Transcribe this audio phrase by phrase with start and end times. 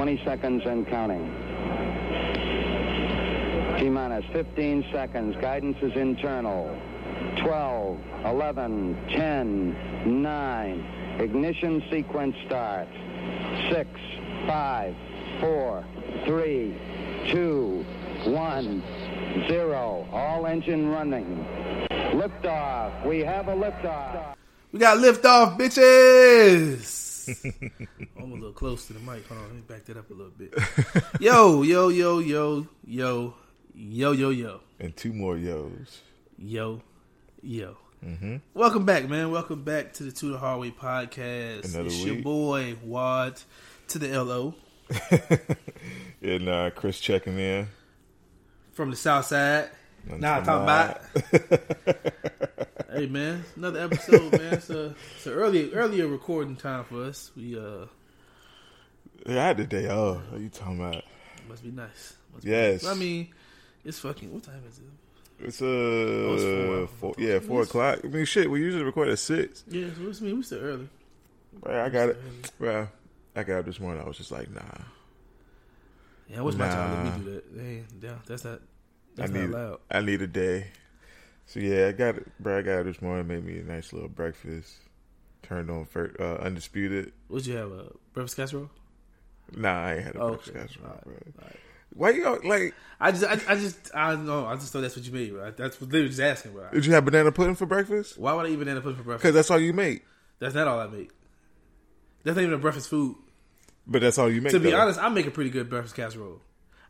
[0.00, 1.26] 20 seconds and counting.
[3.78, 5.36] T minus 15 seconds.
[5.42, 6.74] Guidance is internal.
[7.42, 11.16] 12, 11, 10, 9.
[11.18, 12.90] Ignition sequence starts.
[13.70, 13.90] 6,
[14.46, 14.96] 5,
[15.40, 15.84] 4,
[16.24, 16.80] 3,
[17.28, 17.86] 2,
[18.24, 18.82] 1,
[19.48, 20.08] 0.
[20.12, 21.44] All engine running.
[21.90, 23.04] Liftoff.
[23.04, 24.34] We have a liftoff.
[24.72, 27.09] We got liftoff, bitches.
[28.18, 29.26] I'm a little close to the mic.
[29.28, 30.52] Hold on, let me back that up a little bit.
[31.20, 33.34] Yo, yo, yo, yo, yo,
[33.74, 34.60] yo, yo, yo.
[34.80, 36.00] And two more yo's.
[36.38, 36.82] Yo,
[37.42, 37.76] yo.
[38.04, 38.36] Mm-hmm.
[38.54, 39.30] Welcome back, man.
[39.30, 41.66] Welcome back to the Tudor Hallway podcast.
[41.72, 42.14] Another it's week.
[42.14, 43.40] your boy Wad
[43.88, 44.54] to the LO.
[46.22, 47.68] and uh, Chris checking in
[48.72, 49.70] from the South Side.
[50.04, 51.00] Nah, talking about.
[52.92, 54.54] hey, man, another episode, man.
[54.54, 57.30] It's a, it's a early, earlier recording time for us.
[57.36, 57.86] We uh,
[59.26, 60.18] Yeah, I had the day off.
[60.30, 61.04] What are you talking about?
[61.48, 62.14] must be nice.
[62.32, 62.82] Must be Yes.
[62.84, 62.92] nice.
[62.92, 63.28] I mean,
[63.84, 64.32] it's fucking.
[64.32, 64.84] What time is it?
[65.46, 66.42] It's uh, it's
[66.98, 67.14] four.
[67.14, 68.00] four, yeah, four o'clock.
[68.04, 69.64] I mean, shit, we usually record at six.
[69.68, 70.32] Yeah, so what's me?
[70.34, 70.88] We still early.
[71.62, 72.18] Right, I got it.
[72.58, 72.88] Well,
[73.34, 74.02] I got up this morning.
[74.02, 74.60] I was just like, nah,
[76.28, 77.04] Yeah, what's my time?
[77.04, 77.10] Nah.
[77.10, 77.60] Let me do that.
[77.62, 78.58] Hey, yeah, that's not.
[78.58, 78.60] I
[79.16, 79.80] That's need, not loud.
[79.90, 80.66] I need a day.
[81.50, 82.28] So yeah, I got it.
[82.38, 83.26] Bro, I got up this morning.
[83.26, 84.72] Made me a nice little breakfast.
[85.42, 87.12] Turned on for, uh, undisputed.
[87.26, 87.72] What'd you have?
[87.72, 88.70] A breakfast casserole?
[89.56, 90.60] Nah, I ain't had a Oh, breakfast okay.
[90.60, 91.16] casserole, bro.
[91.92, 92.72] Why you all- like?
[93.00, 94.46] I just, I, I just, I don't know.
[94.46, 95.32] I just thought that's what you made.
[95.32, 95.56] Right?
[95.56, 96.52] That's what they were just asking.
[96.52, 96.68] Bro.
[96.72, 98.16] Did you have banana pudding for breakfast?
[98.16, 99.22] Why would I even end up putting for breakfast?
[99.24, 100.04] Because that's all you make.
[100.38, 101.10] That's not all I make.
[102.22, 103.16] That's not even a breakfast food.
[103.88, 104.52] But that's all you make.
[104.52, 104.78] To be though.
[104.78, 106.42] honest, I make a pretty good breakfast casserole.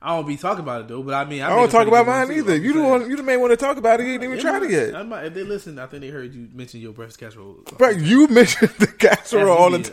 [0.02, 2.06] I don't be talking about it though, but I mean, I, I don't talk about
[2.06, 2.56] mine either.
[2.56, 3.10] You the one.
[3.10, 4.06] You the main one to talk about it.
[4.06, 6.32] You ain't even might- it I yet, might, if they listen, I think they heard
[6.34, 7.58] you mention your breakfast casserole.
[7.76, 7.90] bro.
[7.90, 9.90] You mentioned the casserole all the That's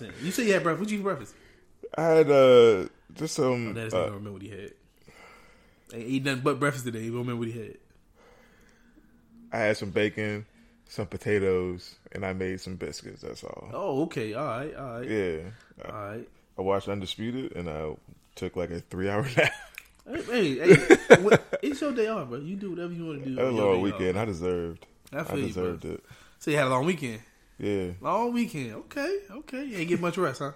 [0.00, 0.24] what I'm time.
[0.24, 0.80] You said you had breakfast.
[0.80, 1.34] What you eat for breakfast?
[1.96, 3.74] I had uh just some.
[3.74, 4.72] That is uh, not remember what he had.
[5.92, 7.00] Ain't eat nothing but breakfast today.
[7.00, 7.76] You don't remember what he had.
[9.52, 10.46] I had some bacon,
[10.88, 13.22] some potatoes, and I made some biscuits.
[13.22, 13.70] That's all.
[13.72, 14.34] Oh, okay.
[14.34, 14.74] All right.
[14.76, 15.08] All right.
[15.08, 15.38] Yeah,
[15.84, 16.28] All right.
[16.58, 17.94] I watched Undisputed, and I
[18.38, 19.52] took like a three-hour nap.
[20.06, 20.96] Hey, hey, hey
[21.62, 22.38] it's your day off, bro.
[22.38, 23.34] You do whatever you want to do.
[23.36, 24.16] That was a long weekend.
[24.16, 24.22] off.
[24.22, 24.86] I deserved.
[25.12, 25.90] I I you, deserved bro.
[25.92, 26.04] it.
[26.38, 27.20] So you had a long weekend.
[27.58, 27.90] Yeah.
[28.00, 28.72] Long weekend.
[28.74, 29.18] Okay.
[29.30, 29.64] Okay.
[29.64, 30.52] You ain't get much rest, huh?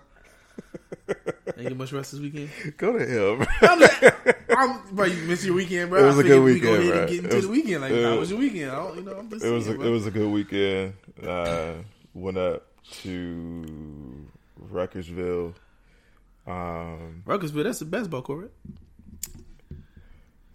[1.59, 2.49] ain't get much rest this weekend.
[2.77, 3.37] Go to hell.
[3.37, 3.47] bro.
[3.63, 6.03] I'm, like, I'm, bro, you missed your weekend, bro.
[6.03, 7.07] It was I a good we go weekend, ahead and bro.
[7.07, 7.81] get It into was- the weekend.
[7.83, 8.71] Like, it was- your weekend?
[8.71, 9.89] I don't, you know, I'm just It was saying, a, bro.
[9.89, 10.95] it was a good weekend.
[11.27, 11.73] Uh,
[12.15, 12.67] went up
[13.03, 14.27] to
[14.73, 15.55] Ruckersville.
[16.47, 17.65] Um, Ruckersville.
[17.65, 18.41] That's the basketball court.
[18.43, 19.79] Right?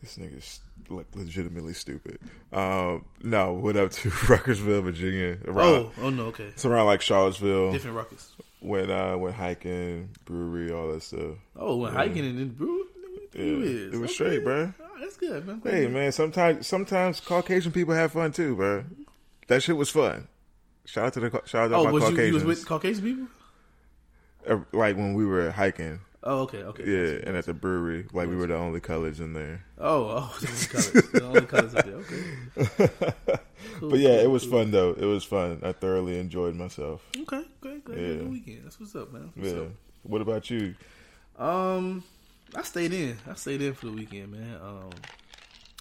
[0.02, 0.60] this nigga's
[0.90, 2.20] like legitimately stupid.
[2.54, 5.38] Um, no, went up to Ruckersville, Virginia.
[5.46, 6.26] Around, Oh, oh no.
[6.28, 6.46] Okay.
[6.46, 7.72] it's around like Charlottesville.
[7.74, 8.30] Different Ruckers.
[8.62, 11.36] Went uh, went hiking, brewery, all that stuff.
[11.56, 12.86] Oh, went hiking and then brew.
[13.34, 14.14] Yeah, it was Okay.
[14.14, 14.74] straight, bro.
[14.82, 15.62] Oh, that's good, man.
[15.64, 18.84] Hey man, sometimes sometimes Caucasian people have fun too, bro.
[19.48, 20.28] That shit was fun.
[20.86, 23.04] Shout out to the shout out to Oh, my was you, you was with Caucasian
[23.04, 23.28] people?
[24.72, 26.84] Like when we were hiking, Oh, okay, okay.
[26.86, 29.64] yeah, and at the brewery, like we were the only colors in there.
[29.78, 31.12] Oh, oh, the only colors.
[31.12, 31.96] the only colors up there.
[31.96, 33.40] Okay.
[33.80, 34.52] Cool, But yeah, cool, it was cool.
[34.64, 34.92] fun though.
[34.94, 35.60] It was fun.
[35.64, 37.04] I thoroughly enjoyed myself.
[37.16, 37.98] Okay, okay, good.
[37.98, 38.08] Yeah.
[38.24, 38.62] Good weekend.
[38.66, 39.32] That's what's up, man.
[39.36, 39.60] What's Yeah.
[39.62, 39.68] up?
[40.04, 40.74] What about you?
[41.38, 42.04] Um,
[42.56, 43.18] I stayed in.
[43.30, 44.56] I stayed in for the weekend, man.
[44.62, 44.90] Um,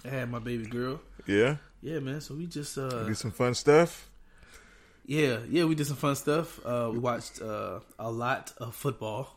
[0.05, 0.99] I had my baby girl.
[1.25, 2.21] Yeah, Yeah, man.
[2.21, 4.06] So we just uh, do some fun stuff.
[5.07, 6.59] Yeah, yeah, we did some fun stuff.
[6.65, 9.35] Uh, we watched uh a lot of football,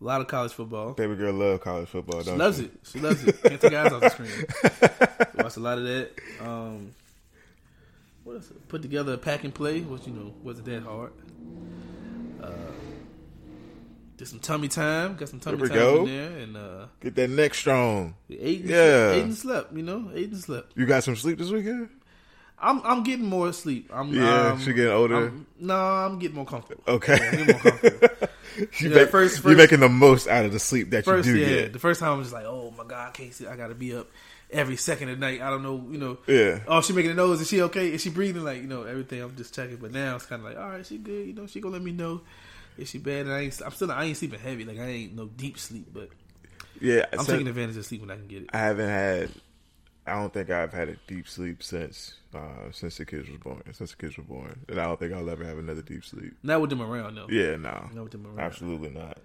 [0.00, 0.94] a lot of college football.
[0.94, 2.22] Baby girl love college football.
[2.24, 2.64] She loves she?
[2.64, 2.72] it.
[2.90, 3.40] She loves it.
[3.42, 4.30] Can't take eyes off the screen.
[5.34, 6.10] We watched a lot of that.
[6.40, 6.92] Um,
[8.24, 8.52] what else?
[8.68, 11.12] Put together a pack and play, which you know wasn't that hard.
[12.42, 12.50] Uh,
[14.16, 15.16] did some tummy time.
[15.16, 16.00] Got some tummy time go.
[16.00, 18.14] in there, and uh, Get that neck strong.
[18.30, 18.60] ate.
[18.60, 18.76] And Yeah.
[18.76, 19.72] slept, ate and slept.
[19.76, 20.72] You know, ate and slept.
[20.76, 21.88] You got some sleep this weekend?
[22.62, 23.90] I'm I'm getting more sleep.
[23.92, 25.16] I'm Yeah, um, she getting older.
[25.16, 26.82] I'm- no, I'm getting more comfortable.
[26.88, 27.16] Okay.
[27.20, 28.28] Yeah, I'm more comfortable.
[28.78, 31.34] you Yeah, make, first- you're making the most out of the sleep that First, you
[31.34, 31.72] do yeah, get.
[31.72, 33.46] the first time I was just like, oh my god, I can't see.
[33.46, 34.08] I got to be up
[34.50, 35.40] every second of the night.
[35.40, 36.18] I don't know, you know.
[36.26, 36.60] Yeah.
[36.68, 37.40] Oh, she making a nose.
[37.40, 37.92] Is she okay?
[37.92, 38.44] Is she breathing?
[38.44, 39.20] Like you know, everything.
[39.22, 39.76] I'm just checking.
[39.76, 41.26] But now it's kind of like, all right, she good.
[41.26, 42.20] You know, she gonna let me know
[42.78, 43.26] if she bad.
[43.26, 43.60] And I ain't.
[43.64, 43.90] I'm still.
[43.90, 44.64] I ain't sleeping heavy.
[44.64, 45.86] Like I ain't no deep sleep.
[45.92, 46.10] But
[46.80, 48.50] Yeah, I'm so- taking advantage of sleep when I can get it.
[48.52, 49.30] I haven't had.
[50.06, 53.62] I don't think I've had a deep sleep since uh, since the kids was born.
[53.72, 56.34] Since the kids were born, and I don't think I'll ever have another deep sleep.
[56.42, 57.28] Not with them around though.
[57.30, 58.40] Yeah, no, Not with them around.
[58.40, 59.18] absolutely not.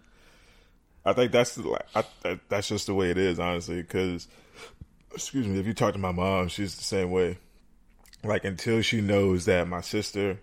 [1.03, 3.81] I think that's like I, that, that's just the way it is, honestly.
[3.81, 4.27] Because,
[5.13, 7.37] excuse me, if you talk to my mom, she's the same way.
[8.23, 10.39] Like until she knows that my sister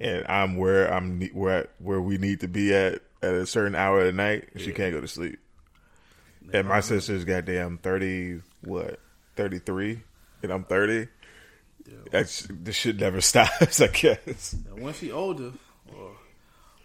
[0.00, 4.00] and I'm where I'm where where we need to be at at a certain hour
[4.00, 5.38] of the night, she can't go to sleep.
[6.52, 8.98] And my sister's goddamn thirty what
[9.38, 10.02] thirty three,
[10.42, 11.08] and I'm thirty.
[12.10, 13.80] That's this shit never stops.
[13.80, 14.54] I guess.
[14.76, 15.52] Once she older,
[15.96, 16.10] or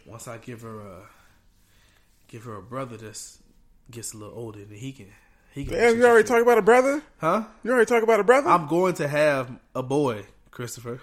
[0.06, 1.02] once I give her a
[2.28, 3.40] give her a brother that's
[3.92, 5.08] gets a little older, then he can
[5.54, 5.74] he can.
[5.74, 7.02] Damn, you already talked about a brother.
[7.18, 7.44] Huh?
[7.64, 8.50] You already talked about a brother.
[8.50, 11.02] I'm going to have a boy, Christopher.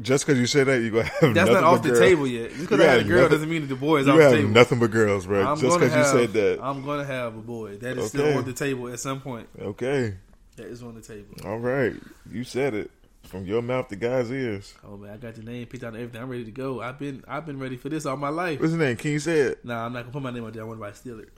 [0.00, 2.00] Just because you said that, you gonna have That's not off the girls.
[2.00, 2.50] table yet.
[2.50, 4.16] Just because You I had a girl nothing- doesn't mean that the boy is off
[4.18, 4.48] the table.
[4.48, 5.44] nothing but girls, bro.
[5.46, 6.58] I'm Just because you said that.
[6.62, 7.76] I'm going to have a boy.
[7.76, 8.08] That is Okay.
[8.08, 9.48] still on the table at some point.
[9.60, 10.14] Okay,
[10.60, 11.34] That is on the table.
[11.44, 11.94] all right.
[12.30, 12.90] You said it
[13.24, 14.74] from your mouth to God's ears.
[14.86, 16.22] Oh man, I got your name picked out and everything.
[16.22, 16.80] I'm ready to go.
[16.82, 18.60] I've been I've been ready for this all my life.
[18.60, 18.96] What's his name?
[18.96, 19.56] King said.
[19.64, 20.62] Nah, I'm not gonna put my name out there.
[20.62, 21.30] I want to steal it.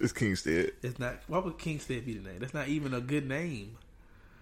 [0.00, 1.16] It's King said It's not.
[1.26, 2.38] Why would Kingstead be the name?
[2.38, 3.76] That's not even a good name.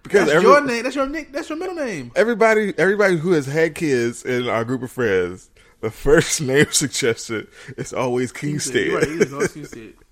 [0.02, 0.82] because That's every, your name.
[0.82, 1.32] That's your nick.
[1.32, 2.12] That's your middle name.
[2.14, 7.48] everybody, everybody who has had kids in our group of friends, the first name suggested
[7.76, 8.86] is always Kingstead.
[8.86, 9.32] You're right.
[9.32, 9.94] All Kingstead.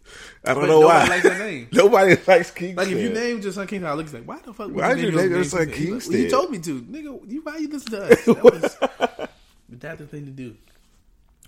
[0.44, 1.08] I don't But know nobody why.
[1.08, 1.68] likes that name.
[1.72, 2.76] Nobody likes Kingstead.
[2.76, 4.70] Like if you name just son King, I look like, why the fuck?
[4.70, 6.08] Why'd you name your your son Kingstead?
[6.10, 7.30] Well, You told me to, nigga.
[7.32, 8.24] You why you listen to us?
[8.26, 9.28] That was
[9.70, 10.56] that's the thing to do.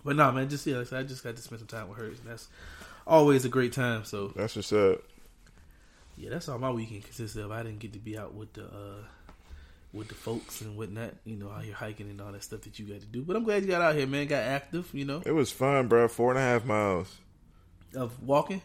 [0.05, 1.89] But nah, man, just yeah, like I said, I just got to spend some time
[1.89, 2.49] with her, and that's
[3.07, 4.05] always a great time.
[4.05, 5.03] So That's what's up.
[6.17, 7.51] yeah, that's all my weekend consisted of.
[7.53, 9.03] I didn't get to be out with the uh
[9.93, 12.79] with the folks and whatnot, you know, out here hiking and all that stuff that
[12.79, 13.23] you got to do.
[13.23, 14.27] But I'm glad you got out here, man.
[14.27, 16.07] Got active, you know, It was fun, bro.
[16.09, 17.17] Four and a half miles
[17.97, 18.63] of walking.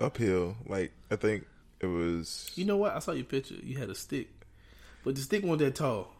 [0.00, 0.56] uphill.
[0.66, 1.46] Like I think
[1.80, 2.50] it was.
[2.54, 2.94] You know what?
[2.94, 3.54] I saw your picture.
[3.62, 4.28] You had a stick,
[5.04, 6.12] but the stick wasn't that tall.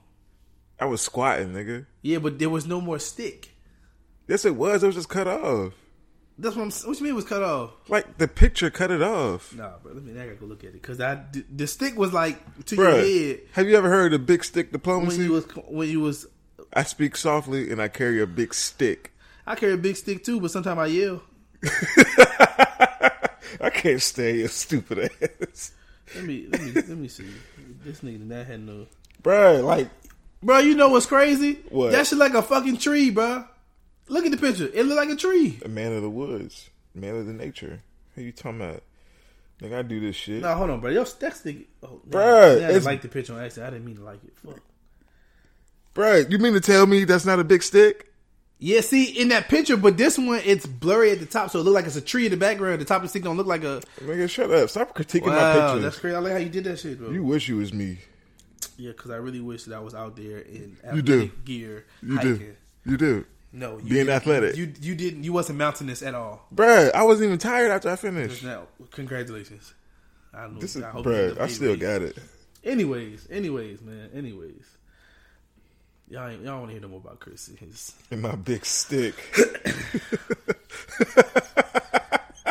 [0.81, 1.87] I was squatting, nigga.
[2.03, 3.51] Yeah, but there was no more stick.
[4.27, 4.83] Yes, it was.
[4.83, 5.73] It was just cut off.
[6.37, 6.71] That's what I'm.
[6.89, 7.71] What you mean it was cut off?
[7.89, 9.55] Like the picture cut it off.
[9.55, 9.93] Nah, bro.
[9.93, 10.13] Let me.
[10.13, 13.35] I gotta go look at it because I the, stick was like to Bruh, your
[13.35, 15.23] head have you ever heard of big stick when diplomacy?
[15.25, 16.27] you was when you was.
[16.73, 19.13] I speak softly and I carry a big stick.
[19.47, 21.23] I carry a big stick too, but sometimes I yell.
[23.61, 25.73] I can't stay your stupid ass.
[26.15, 27.27] Let me let me let me see.
[27.85, 28.87] This nigga did not have no.
[29.23, 29.89] Bruh, like,
[30.43, 31.59] Bro, you know what's crazy?
[31.71, 31.93] What?
[31.93, 33.45] That shit like a fucking tree, bro.
[34.09, 34.69] Look at the picture.
[34.73, 35.59] It look like a tree.
[35.65, 37.81] a man of the woods, man of the nature.
[38.15, 38.83] Who you talking about?
[39.63, 40.43] Nigga, I do this shit.
[40.43, 40.91] No, hold on, bro.
[40.91, 41.69] Yo, that stick.
[41.83, 43.69] Oh, nah, I didn't it's- like the picture on accident.
[43.69, 44.35] I didn't mean to like it.
[44.45, 44.61] Fuck.
[45.95, 48.13] Bruh, you mean to tell me that's not a big stick?
[48.67, 51.65] Yeah, see, in that picture, but this one, it's blurry at the top, so it
[51.65, 52.81] look like it's a tree in the background.
[52.81, 53.83] The top of the stick don't look like a.
[54.01, 54.71] Nigga, shut up.
[54.71, 55.83] Stop critiquing my Wow, pictures.
[55.83, 56.17] that's crazy.
[56.17, 57.11] I like how you did that shit, bro.
[57.11, 57.99] You wish you was me.
[58.79, 61.13] yeah, because I really wish that I was out there in You do.
[61.15, 62.39] athletic gear You hiking.
[62.39, 62.55] do.
[62.87, 63.27] You do.
[63.53, 64.57] No, you Being athletic.
[64.57, 65.25] You you didn't.
[65.25, 66.47] You wasn't mountainous at all.
[66.55, 68.43] Bruh, I wasn't even tired after I finished.
[68.43, 68.63] Now,
[68.93, 69.75] congratulations.
[70.33, 70.59] I know.
[70.59, 72.17] This is, I bruh, I still got it.
[72.65, 74.09] Anyways, anyways, man.
[74.15, 74.65] Anyways,
[76.09, 77.51] y'all ain't, y'all want to hear no more about Chris.
[77.59, 79.15] His, In my big stick.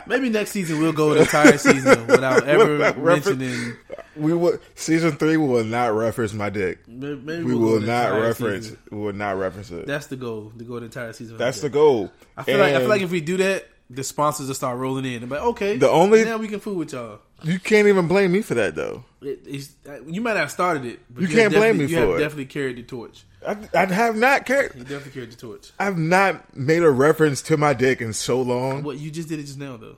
[0.07, 3.75] maybe next season we'll go the entire season without ever Without mentioning.
[4.15, 6.87] We will season three we will not reference my dick.
[6.87, 8.79] Maybe We we'll will not reference season.
[8.91, 9.87] we will not reference it.
[9.87, 10.51] That's the goal.
[10.57, 11.37] To go the entire season.
[11.37, 12.11] That's the goal.
[12.37, 15.05] I feel like I feel like if we do that, the sponsors will start rolling
[15.05, 15.27] in.
[15.27, 17.19] But okay, The only- now we can fool with y'all.
[17.43, 19.03] you can't even blame me for that though.
[19.21, 22.01] It, it's, uh, you might have started it, but You can't blame me you for
[22.01, 22.19] have it.
[22.19, 23.23] Definitely carried the torch.
[23.47, 24.73] I, I have not cared.
[24.75, 25.71] You definitely carried the torch.
[25.79, 28.83] I've not made a reference to my dick in so long.
[28.83, 29.97] What you just did it just now though.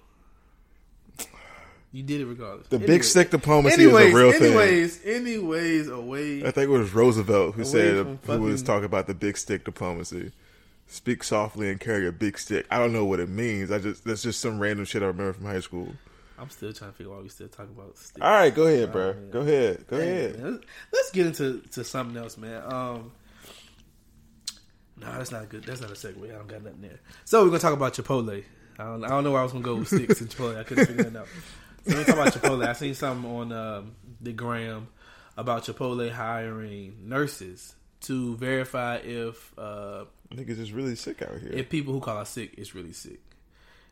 [1.91, 2.67] You did it regardless.
[2.67, 2.87] The Anyway.
[2.93, 4.43] big stick diplomacy anyways, is a real thing.
[4.43, 6.39] anyways, anyways, away.
[6.45, 10.33] I think it was Roosevelt who said who was talking about the big stick diplomacy.
[10.87, 12.65] Speak softly and carry a big stick.
[12.69, 13.71] I don't know what it means.
[13.71, 15.93] I just that's just some random shit I remember from high school.
[16.37, 18.19] I'm still trying to figure out why we still talk about sticks.
[18.21, 19.13] All right, go ahead, bro.
[19.13, 19.29] man.
[19.31, 19.87] Go ahead.
[19.87, 20.39] Go Hey, ahead.
[20.39, 22.61] man, let's, let's get into to something else, man.
[22.65, 23.11] Um,
[24.97, 25.63] no, that's not good.
[25.63, 26.29] That's not a segue.
[26.29, 26.99] I don't got nothing there.
[27.25, 28.43] So we're gonna talk about Chipotle.
[28.77, 30.57] I don't, I don't know where I was gonna go with sticks and Chipotle.
[30.57, 31.27] I couldn't figure that out.
[31.85, 32.67] So we're gonna talk about Chipotle.
[32.67, 34.87] I seen something on um, the gram
[35.37, 41.51] about Chipotle hiring nurses to verify if uh, Niggas is really sick out here.
[41.51, 43.19] if people who call us sick is really sick.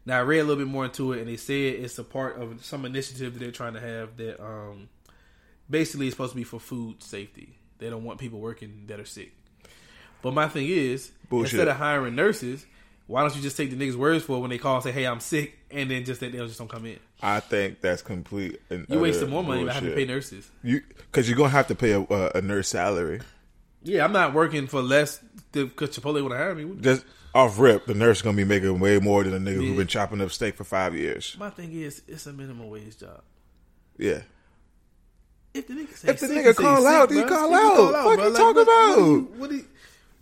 [0.05, 2.38] Now I read a little bit more into it, and they said it's a part
[2.38, 4.89] of some initiative that they're trying to have that um,
[5.69, 7.57] basically is supposed to be for food safety.
[7.77, 9.31] They don't want people working that are sick.
[10.23, 11.53] But my thing is, Bullshit.
[11.53, 12.65] instead of hiring nurses,
[13.05, 14.91] why don't you just take the niggas' words for it when they call and say,
[14.91, 16.97] "Hey, I'm sick," and then just that they just don't come in?
[17.21, 18.59] I think that's complete.
[18.71, 20.49] And You wasting more money by having to pay nurses.
[20.63, 23.19] You because you're gonna have to pay a, a, a nurse salary.
[23.83, 25.19] Yeah, I'm not working for less
[25.51, 26.73] because Chipotle want to hire me.
[26.81, 29.77] Just off rip, the nurse gonna be making way more than a nigga who Yeah.
[29.77, 31.35] been chopping up steak for five years.
[31.37, 33.21] My thing is, it's a minimum wage job.
[33.97, 34.21] Yeah.
[35.53, 37.27] If the nigga say If the nigga say call sick, out, he bruh.
[37.27, 37.93] call out.
[37.93, 38.35] Fuck you bruh.
[38.37, 38.97] talking what, about?
[38.97, 39.65] What, do you- what, do you-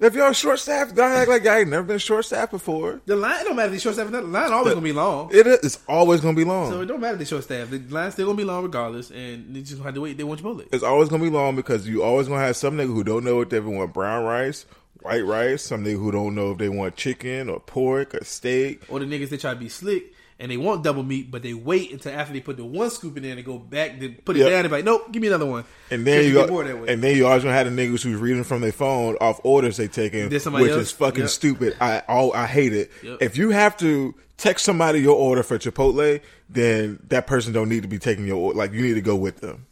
[0.01, 3.01] If y'all short staffed, don't act like y'all ain't never been short staffed before.
[3.05, 4.07] The line it don't matter if they short staff.
[4.07, 4.21] or not.
[4.21, 5.29] The line always gonna be long.
[5.31, 5.59] It is.
[5.59, 6.71] It's always gonna be long.
[6.71, 7.69] So it don't matter if they short staff.
[7.69, 10.17] The line's still gonna be long regardless, and they just have to wait.
[10.17, 10.65] They want Chipotle.
[10.73, 13.41] it's always gonna be long because you always gonna have some nigga who don't know
[13.41, 14.65] if they want brown rice,
[15.01, 15.61] white rice.
[15.61, 18.81] Some nigga who don't know if they want chicken or pork or steak.
[18.89, 21.53] Or the niggas that try to be slick and they want double meat, but they
[21.53, 24.35] wait until after they put the one scoop in there and go back to put
[24.35, 24.49] it Yep.
[24.49, 25.63] down and be like, nope, give me another one.
[25.89, 26.91] And then you get got, that way.
[26.91, 29.77] and then you always gonna have the niggas who's reading from their phone off orders
[29.77, 30.81] they taking, Did which else?
[30.81, 31.29] is fucking Yep.
[31.29, 31.77] stupid.
[31.79, 32.91] I oh I hate it.
[33.03, 33.17] Yep.
[33.21, 36.19] If you have to text somebody your order for Chipotle,
[36.49, 38.57] then that person don't need to be taking your order.
[38.57, 39.67] Like you need to go with them.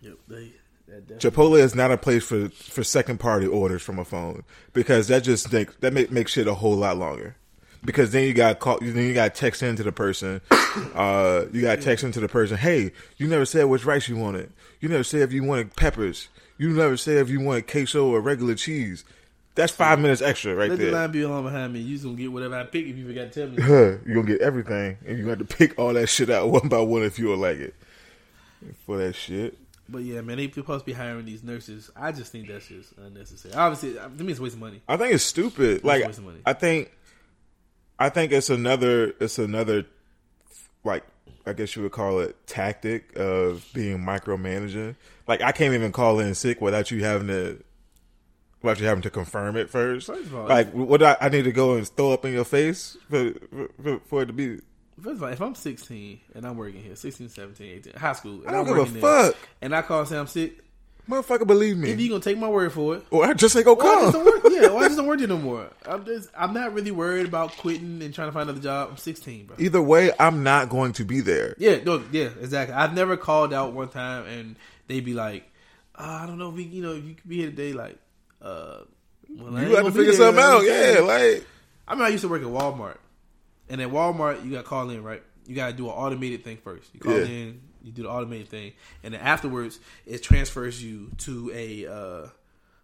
[0.00, 0.52] Yep, they,
[1.18, 5.24] Chipotle is not a place for for second party orders from a phone because that
[5.24, 7.34] just make that make makes shit a whole lot longer.
[7.84, 10.40] Because then you got call, then you got text into the person,
[10.94, 12.56] uh, you got text into the person.
[12.56, 14.52] Hey, you never said which rice you wanted.
[14.80, 16.28] You never said if you wanted peppers.
[16.56, 19.04] You never said if you wanted queso or regular cheese.
[19.54, 20.94] That's five minutes extra right Let the there.
[20.94, 21.80] line be long behind me.
[21.80, 23.62] You just gonna get whatever I pick if you forgot to tell me.
[23.62, 26.68] Huh, you gonna get everything, and you have to pick all that shit out one
[26.68, 27.74] by one if you would like it.
[28.86, 29.58] For that shit.
[29.88, 31.90] But yeah, man, they supposed to be hiring these nurses.
[31.94, 33.54] I just think that's just unnecessary.
[33.54, 34.80] Obviously, to me, it's a waste of money.
[34.88, 35.84] I think it's stupid.
[35.84, 36.38] Like waste of money.
[36.46, 36.90] I think,
[37.98, 39.84] I think it's another, it's another,
[40.82, 41.04] like
[41.46, 44.96] I guess you would call it tactic of being micromanaging.
[45.28, 47.62] Like I can't even call in sick without you having to,
[48.62, 50.06] without you having to confirm it first.
[50.06, 52.44] First of all, like what I, I need to go and throw up in your
[52.44, 53.32] face for
[53.82, 54.60] for, for it to be.
[55.00, 58.40] First of all, if I'm 16 and I'm working here, 16, 17, 18, high school,
[58.40, 59.36] and I don't give a working there, fuck.
[59.60, 60.63] and I call and say I'm sick,
[61.08, 61.92] Motherfucker, believe me.
[61.92, 64.12] you gonna take my word for it, Or I just ain't gonna or I just
[64.14, 64.24] come.
[64.24, 64.52] don't work.
[64.52, 65.68] Yeah, or I just don't work here no more.
[65.84, 68.88] I'm just, I'm not really worried about quitting and trying to find another job.
[68.92, 69.56] I'm 16, bro.
[69.58, 71.54] Either way, I'm not going to be there.
[71.58, 72.74] Yeah, no, yeah, exactly.
[72.74, 74.56] I've never called out one time and
[74.86, 75.44] they'd be like,
[75.94, 77.98] uh, I don't know if we, you know, if you could be here today, like,
[78.40, 78.78] uh,
[79.28, 80.64] well, You have to figure something you out.
[80.64, 81.46] Yeah, like
[81.86, 82.96] I mean, I used to work at Walmart,
[83.68, 85.22] and at Walmart you got to call in, right?
[85.46, 86.88] You got to do an automated thing first.
[86.94, 87.24] You call Yeah.
[87.26, 88.72] in, you do the automated thing,
[89.02, 92.28] and then afterwards it transfers you to a uh,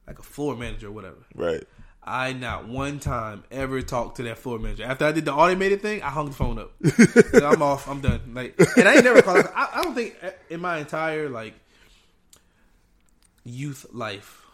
[0.06, 1.18] like a floor manager or whatever.
[1.34, 1.64] right.
[2.02, 4.84] I not one time ever talked to that floor manager.
[4.84, 6.72] After I did the automated thing, I hung the phone up.
[6.80, 7.88] Like, I'm off.
[7.88, 8.32] I'm done.
[8.32, 9.46] Like, and I ain't never called.
[9.54, 10.16] I, I don't think
[10.48, 11.54] in my entire like
[13.44, 14.46] youth life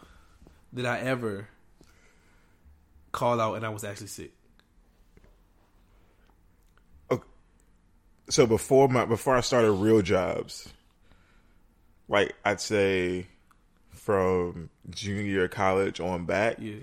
[0.73, 1.47] did I ever
[3.11, 4.31] call out and I was actually sick.
[8.29, 10.67] So before my before I started real jobs,
[12.07, 13.27] like I'd say
[13.91, 16.75] from junior year of college on back, Yeah,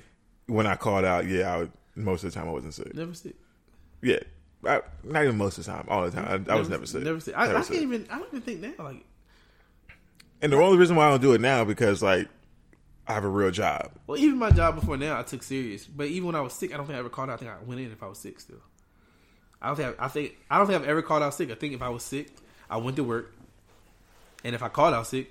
[0.46, 2.94] when I called out, yeah, I would, most of the time I wasn't sick.
[2.94, 3.34] never sick.
[4.02, 4.18] Yeah,
[4.66, 6.46] I, not even most of the time, all the time.
[6.48, 7.02] I, I was never sick.
[7.02, 7.34] Never sick.
[7.36, 7.72] I, Never I sick.
[7.72, 8.06] can't even.
[8.10, 8.84] I don't even think now.
[8.84, 9.04] Like,
[10.42, 12.28] And the only reason why I don't do it now because like
[13.06, 13.92] I have a real job.
[14.06, 15.84] well, even my job before now, I took serious.
[15.86, 17.34] But even when I was sick, I don't think I ever called out.
[17.34, 18.56] I think I went in if I was sick still.
[19.64, 21.50] I don't think I, I think I don't think I've ever called out sick.
[21.50, 22.28] I think if I was sick,
[22.68, 23.34] I went to work,
[24.44, 25.30] and if I called out sick,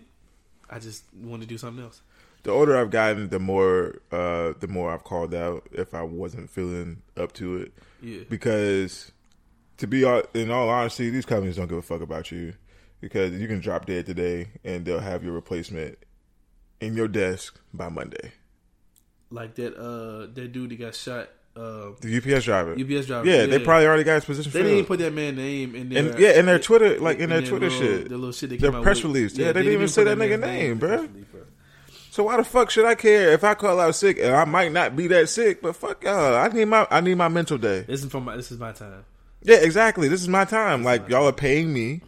[0.67, 2.01] I just wanted to do something else.
[2.41, 6.49] The older I've gotten, the more uh, the more I've called out if I wasn't
[6.49, 7.73] feeling up to it.
[8.01, 8.21] Yeah.
[8.27, 9.11] Because
[9.77, 12.53] to be all, in all honesty, these companies don't give a fuck about you
[13.01, 15.99] because you can drop dead today and they'll have your replacement
[16.81, 18.31] in your desk by Monday.
[19.29, 21.29] Like that uh that dude that got shot.
[21.55, 22.71] Uh, The UPS driver.
[22.73, 23.27] UPS driver.
[23.27, 25.89] Yeah, they probably already got his position they didn't even put that man's name in
[25.89, 26.09] there.
[26.09, 28.57] And yeah, in their Twitter, like in their Twitter little, shit, the little shit they
[28.57, 29.13] their out press with.
[29.13, 29.37] release.
[29.37, 30.89] Yeah, they didn't even say put that nigga name, in the bruh.
[30.97, 31.45] press release, bruh.
[32.09, 34.71] So why the fuck should I care if I call out sick and I might
[34.71, 35.61] not be that sick?
[35.61, 37.81] But fuck y'all, I need my I need my mental day.
[37.81, 38.35] This is from my.
[38.35, 39.05] This is my time.
[39.43, 40.07] Yeah, exactly.
[40.07, 40.83] This is my time.
[40.83, 42.01] Like y'all are paying me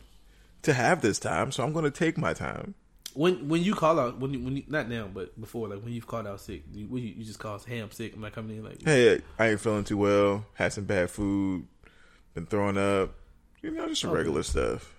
[0.63, 2.73] to have this time, so I'm going to take my time.
[3.15, 5.93] When when you call out when you, when you, not now but before like when
[5.93, 8.33] you've called out sick you, what you, you just call hey I'm sick I'm not
[8.33, 10.45] coming in like Hey, I ain't feeling too well.
[10.53, 11.65] Had some bad food.
[12.33, 13.11] Been throwing up.
[13.61, 14.17] You know, just some Okay.
[14.17, 14.93] regular stuff.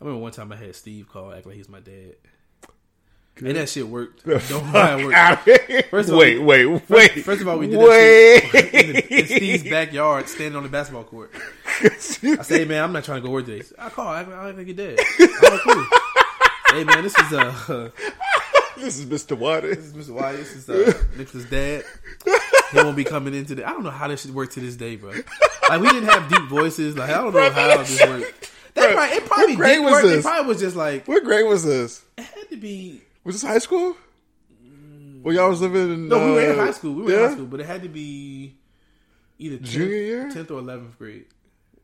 [0.00, 2.14] I remember one time I had Steve call act like he's my dad
[3.38, 5.14] and that shit worked don't mind work
[5.90, 7.10] First of all, wait, wait, wait.
[7.24, 8.40] first of all we did wait.
[8.52, 11.32] that shit in, the, in Steve's backyard standing on the basketball court
[11.82, 14.58] I say hey, man I'm not trying to go work today I call I act
[14.58, 15.86] like your dad oh cool
[16.72, 17.90] hey man this is uh
[18.82, 19.36] this is Mr.
[19.36, 19.76] Waters.
[19.76, 20.14] This is Mr.
[20.14, 20.36] White.
[20.36, 21.84] This is uh, Nicholas' dad.
[22.72, 23.66] He won't be coming into the.
[23.66, 25.12] I don't know how this should work to this day, bro.
[25.68, 26.96] Like we didn't have deep voices.
[26.96, 28.50] Like I don't know how this worked.
[28.74, 30.04] That Bro, probably, it probably grade did was work.
[30.04, 32.02] It probably was just like What grade was this?
[32.16, 33.02] it had to be.
[33.22, 33.96] Was this high school?
[35.22, 36.08] Well, y'all was living in.
[36.08, 36.94] No, we were in uh, high school.
[36.94, 37.18] We were yeah?
[37.18, 38.56] in high school, but it had to be
[39.38, 40.30] either 10th, Junior year?
[40.30, 41.26] tenth or eleventh grade.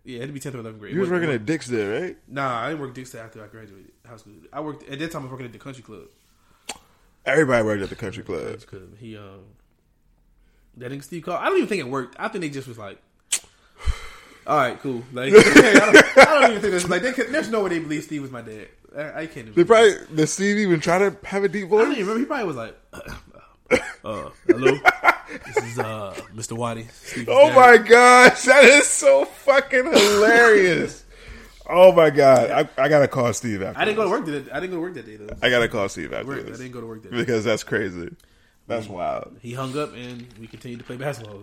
[0.05, 0.95] Yeah, it had to be tenth or eleventh grade.
[0.95, 2.17] You was working at Dick's there, right?
[2.27, 4.33] Nah, I didn't work Dixie after I graduated high school.
[4.53, 5.23] I worked at that time.
[5.23, 6.05] I was working at the country club.
[7.27, 8.47] Everybody worked at the country club.
[8.49, 8.97] Country club.
[8.99, 9.41] He um.
[10.79, 11.41] that nigga Steve called.
[11.41, 12.17] I don't even think it worked.
[12.19, 12.99] I think they just was like,
[14.47, 15.03] all right, cool.
[15.13, 17.79] Like, I, don't, I don't even think this like they could, there's no way they
[17.81, 18.69] believe Steve was my dad.
[18.97, 19.55] I, I can't even.
[19.55, 21.99] They probably did Steve even try to have a deep I don't voice?
[21.99, 22.21] even remember.
[22.21, 22.77] He probably was like,
[24.05, 24.79] uh, hello,
[25.47, 26.53] this is uh, Mr.
[26.57, 26.89] Waddy.
[26.91, 27.57] Steve's Oh dad.
[27.57, 31.05] my gosh, that is so fucking hilarious.
[31.69, 33.81] Oh my god, I, I gotta call Steve after.
[33.81, 34.53] I didn't go to work that.
[34.53, 35.37] I didn't go to work that day though.
[35.43, 36.47] I gotta call Steve after Work.
[36.47, 37.19] I didn't go to work that day.
[37.19, 38.11] because that's crazy.
[38.67, 39.37] That's wild.
[39.41, 41.43] He hung up and we continued to play basketball.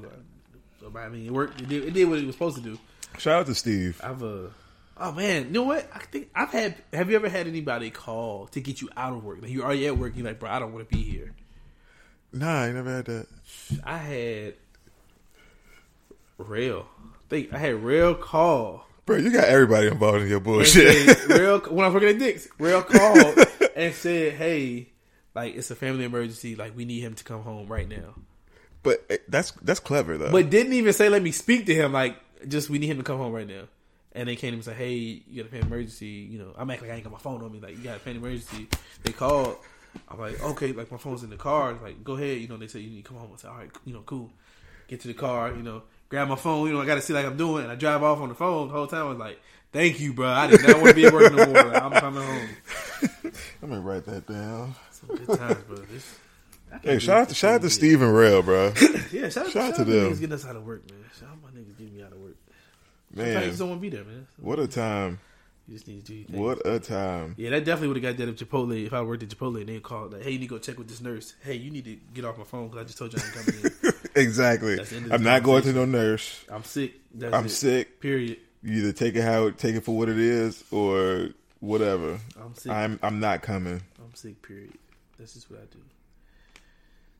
[0.79, 1.59] So, I mean, it worked.
[1.59, 2.77] It did, it did what it was supposed to do.
[3.17, 3.99] Shout out to Steve.
[4.03, 4.49] I've uh
[4.97, 5.89] oh man, you know what?
[5.93, 6.75] I think I've had.
[6.93, 9.41] Have you ever had anybody call to get you out of work?
[9.41, 11.33] Like you're already at work, you're like, bro, I don't want to be here.
[12.31, 13.27] Nah, I never had that.
[13.83, 14.53] I had
[16.37, 16.85] rail.
[17.01, 18.84] I think I had rail call.
[19.05, 21.17] Bro, you got everybody involved in your bullshit.
[21.17, 23.37] said- rail when I was working at Dick's, real called
[23.75, 24.89] and said, "Hey,
[25.35, 26.55] like it's a family emergency.
[26.55, 28.15] Like we need him to come home right now."
[28.85, 30.31] but eh, that's that's clever though.
[30.31, 31.91] But didn't even say let me speak to him.
[31.91, 33.63] Like just we need him to come home right now.
[34.13, 34.93] And they came and said, "Hey,
[35.27, 37.43] you got a family emergency." You know, I'm acting like I ain't got my phone
[37.43, 37.59] on me.
[37.59, 38.69] Like you got a family emergency.
[39.03, 39.57] They called.
[40.09, 41.77] I'm like, okay, like my phone's in the car.
[41.81, 42.39] Like, go ahead.
[42.39, 43.31] You know, they say you need to come home.
[43.33, 44.29] I said, all right, you know, cool.
[44.87, 45.51] Get to the car.
[45.53, 46.67] You know, grab my phone.
[46.67, 47.63] You know, I got to see like I'm doing.
[47.63, 49.05] And I drive off on the phone the whole time.
[49.05, 49.39] I was like,
[49.71, 50.27] thank you, bro.
[50.27, 51.63] I did not want to be at work no more.
[51.63, 52.49] Like, I'm coming home.
[53.61, 54.75] Let me write that down.
[54.91, 55.77] Some good times, bro.
[55.77, 56.19] This,
[56.83, 58.73] Hey, shout out to shout out to Steve and Rail, bro.
[59.11, 60.11] Yeah, shout, Shout out out to to them.
[60.11, 60.99] Niggas getting us out of work, man.
[61.17, 62.35] Shout out my niggas getting me out of work.
[63.13, 64.27] Sometimes you Man, just don't want to be there, man.
[64.41, 65.19] what a time!
[65.69, 66.37] You just need to do.
[66.37, 67.33] What a time!
[67.37, 68.85] Yeah, that definitely would have got that if Chipotle.
[68.85, 70.77] If I worked at Chipotle and they called like, "Hey, you need to go check
[70.77, 73.13] with this nurse." Hey, you need to get off my phone because I just told
[73.13, 73.71] you I'm coming in.
[74.15, 74.75] exactly.
[74.75, 76.43] That's the end of the I'm not going to no nurse.
[76.49, 76.93] I'm sick.
[77.13, 77.49] That's I'm it.
[77.49, 77.99] sick.
[78.01, 78.37] Period.
[78.63, 81.29] You either take it how take it for what it is or
[81.59, 82.19] whatever.
[82.41, 82.71] I'm sick.
[82.71, 83.81] I'm I'm not coming.
[84.03, 84.41] I'm sick.
[84.41, 84.73] Period.
[85.19, 85.79] That's just what I do.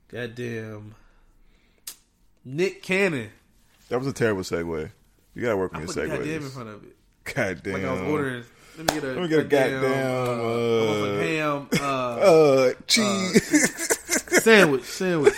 [0.09, 0.95] Goddamn.
[2.43, 3.29] Nick Cannon.
[3.89, 4.91] That was a terrible segue.
[5.33, 6.95] You gotta work on I your the goddamn in front of it.
[7.33, 7.73] Goddamn.
[7.73, 8.43] Like I was ordering.
[8.77, 9.07] Let me get a.
[9.13, 14.43] Let me get a goddamn, uh, uh, ham uh, Uh, cheese.
[14.43, 14.83] sandwich.
[14.83, 15.33] Sandwich.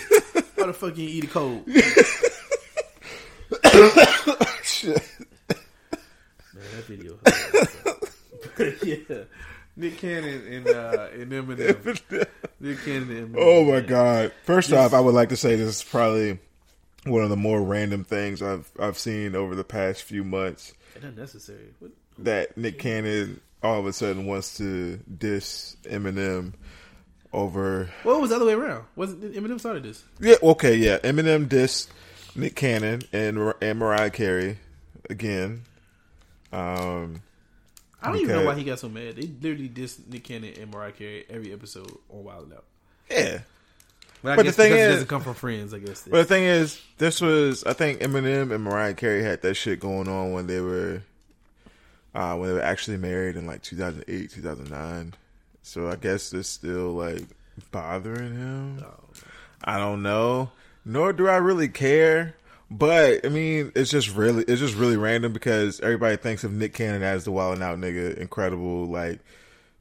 [0.58, 1.64] Why the fuck you eat it cold?
[4.64, 5.08] Shit.
[6.52, 7.16] Man, that video.
[8.84, 9.24] yeah,
[9.76, 12.26] Nick Cannon and uh, and Eminem.
[12.60, 13.38] Nick Cannon and Eminem.
[13.38, 14.32] Oh my god!
[14.42, 16.40] First off, I would like to say this is probably
[17.04, 20.74] one of the more random things I've I've seen over the past few months.
[20.96, 21.72] It's unnecessary.
[21.78, 21.92] What?
[22.18, 26.54] That Nick Cannon all of a sudden wants to diss Eminem
[27.32, 27.90] over.
[28.02, 28.84] What was the other way around?
[28.96, 30.02] Was Eminem started this?
[30.20, 30.98] Yeah, okay, yeah.
[30.98, 31.88] Eminem dissed
[32.34, 34.58] Nick Cannon and and Mariah Carey
[35.10, 35.62] again.
[36.52, 37.22] Um,
[38.02, 39.16] I don't even know why he got so mad.
[39.16, 42.64] They literally dissed Nick Cannon and Mariah Carey every episode on Wild Out.
[43.10, 43.40] yeah.
[44.22, 45.72] But I But the thing is, it is- doesn't come from friends.
[45.72, 46.02] I guess.
[46.02, 49.78] But the thing is, this was I think Eminem and Mariah Carey had that shit
[49.78, 51.02] going on when they were
[52.14, 55.14] uh when they were actually married in like 2008, 2009.
[55.68, 57.24] So I guess it's still like
[57.70, 58.82] bothering him.
[59.62, 60.50] I don't know.
[60.86, 62.36] Nor do I really care.
[62.70, 66.72] But I mean, it's just really it's just really random because everybody thinks of Nick
[66.72, 69.20] Cannon as the wild and out nigga, incredible, like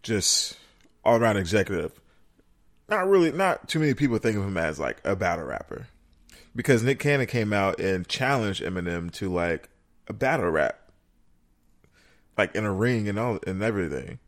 [0.03, 0.57] just
[1.05, 1.93] all around executive.
[2.89, 5.87] Not really not too many people think of him as like a battle rapper.
[6.53, 9.69] Because Nick Cannon came out and challenged Eminem to like
[10.09, 10.77] a battle rap.
[12.37, 14.19] Like in a ring and all and everything.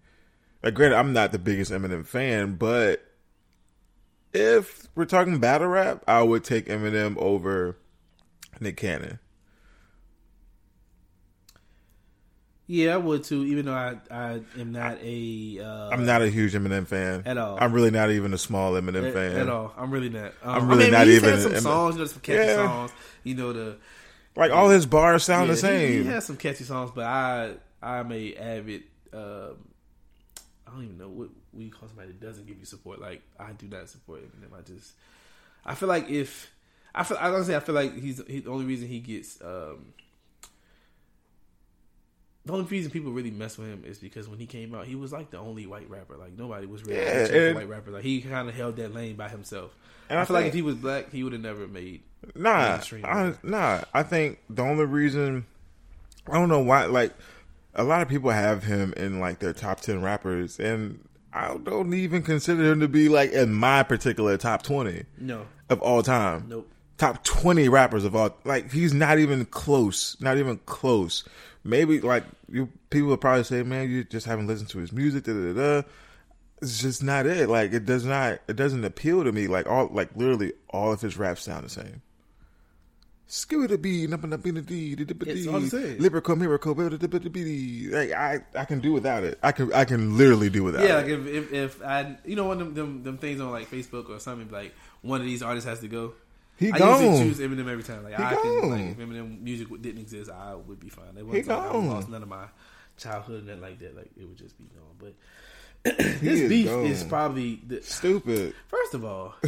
[0.64, 3.04] Like granted, I'm not the biggest Eminem fan, but
[4.34, 7.78] if we're talking battle rap, I would take Eminem over
[8.60, 9.20] Nick Cannon.
[12.68, 13.44] yeah, I would too.
[13.46, 15.60] Even though I, I am not a.
[15.60, 17.58] Uh, I'm not a huge Eminem fan At all.
[17.60, 19.74] I'm really not even a small Eminem at, fan at all.
[19.76, 20.34] I'm really not.
[20.44, 22.20] Um, I'm really I mean, not he's even Had some an- songs, you know, some
[22.22, 22.56] catchy Yeah.
[22.56, 22.92] songs.
[23.24, 23.78] You know the.
[24.36, 25.92] Like all his bars sound yeah, the same.
[25.92, 28.84] He, he has some catchy songs, but I I'm a avid.
[29.12, 29.56] Um,
[30.70, 33.00] I don't even know what we call somebody that doesn't give you support.
[33.02, 34.58] Like I do not support Eminem.
[34.58, 34.94] I just
[35.66, 36.52] I feel like if
[36.94, 39.94] I feel I honestly I feel like he's he, the only reason he gets um
[42.46, 44.96] the only reason people really mess with him is because when he came out, he
[44.96, 46.16] was like the only white rapper.
[46.18, 47.92] Like nobody was really Yeah, a and- white rapper.
[47.92, 49.76] Like he kind of held that lane by himself.
[50.10, 52.02] And I, I feel like if he was black, he would have never made.
[52.34, 52.80] Nah.
[53.04, 53.82] I, nah.
[53.94, 55.46] I think the only reason
[56.28, 57.14] I don't know why, like
[57.76, 61.00] a lot of people have him in like their top ten rappers, and
[61.34, 65.82] I don't even consider him to be like in my particular top twenty No, of
[65.82, 66.46] all time.
[66.50, 66.70] nope.
[66.98, 71.24] top 20 rappers of all like he's not even close not even close
[71.64, 75.24] maybe like you people would probably say man you just haven't listened to his music
[75.24, 75.88] da, da, da, da.
[76.62, 79.88] it's just not it like it does not it doesn't appeal to me like all
[79.94, 82.02] like literally all of his raps sound the same
[83.32, 86.00] Scooter B, number number D, It's all the same.
[86.00, 89.38] lyrical miracle, like I, I can do without it.
[89.44, 92.46] I can, I can literally do without Yeah, like if, if if I you know
[92.46, 95.44] one of them, them them things on like Facebook or something like one of these
[95.44, 96.14] artists has to go.
[96.58, 97.04] He I gone.
[97.04, 98.04] usually choose Eminem every time.
[98.04, 98.80] Like He I can, like gone.
[98.90, 101.06] if Eminem music didn't exist, I would be fine.
[101.16, 102.46] It He wasn't like I lost none of my
[102.98, 103.96] childhood and nothing like that.
[103.96, 105.14] Like it would just be gone.
[105.86, 106.84] But this is beef gone.
[106.86, 108.56] is probably the, Stupid.
[108.68, 109.36] first of all.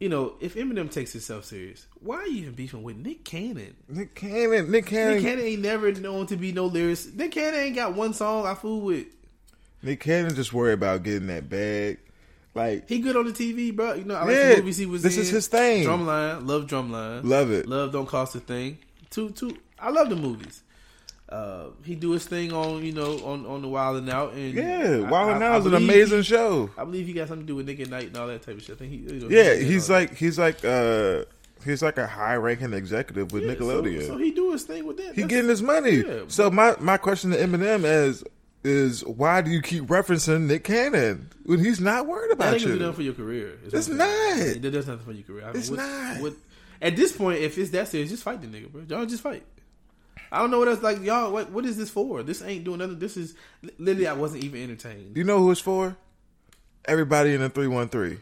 [0.00, 3.76] You know, if Eminem takes himself serious, why are you even beefing with Nick Cannon?
[3.86, 7.14] Nick Cannon, Nick Cannon, Nick Cannon ain't never known to be no lyricist.
[7.14, 9.06] Nick Cannon ain't got one song I fool with.
[9.82, 11.98] Nick Cannon just worry about getting that bag.
[12.54, 13.92] Like, He good on the TV, bro.
[13.92, 15.22] You know, I like Yeah, the movies he was this in.
[15.22, 15.86] is his thing.
[15.86, 17.20] Drumline, love Drumline.
[17.24, 17.66] love it.
[17.66, 18.78] Love don't cost a thing.
[19.10, 19.56] Two, two.
[19.78, 20.62] I love the movies.
[21.30, 24.52] Uh, he do his thing on you know on on the Wild and Out and
[24.52, 26.70] Yeah, Wild and I Out is an amazing he- show.
[26.76, 28.56] I believe he got something to do with Nick at Nite and all that type
[28.56, 28.74] of shit.
[28.74, 31.24] I think he, you know, Yeah, he's all like he's like uh
[31.64, 33.44] he's like a high ranking executive with.
[33.44, 34.00] Yeah, Nickelodeon.
[34.02, 35.14] So, so he do his thing with that.
[35.14, 35.96] he That's- getting his money.
[36.04, 36.22] Yeah.
[36.26, 38.24] So my my question to Eminem is
[38.64, 42.76] is why do you keep referencing Nick Cannon when he's not worried about be you?
[42.76, 43.52] done for your career.
[43.64, 44.56] It's what I'm saying.
[44.58, 44.64] not.
[44.66, 45.44] It does nothing for your career.
[45.46, 46.20] I It's what- not.
[46.22, 46.34] what-
[46.82, 48.82] at this point, if it's that serious, just fight the nigga, bro.
[48.88, 49.44] Y'all just fight.
[50.32, 50.82] I don't know what else.
[50.82, 52.22] Like y'all, what what is this for?
[52.22, 52.98] This ain't doing nothing.
[52.98, 53.34] This is
[53.78, 54.06] literally.
[54.06, 55.14] I wasn't even entertained.
[55.14, 55.96] Do you know who it's for?
[56.84, 58.18] Everybody in the three one three.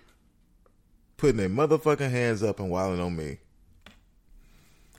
[1.16, 3.38] Putting their motherfucking hands up and wilding on me.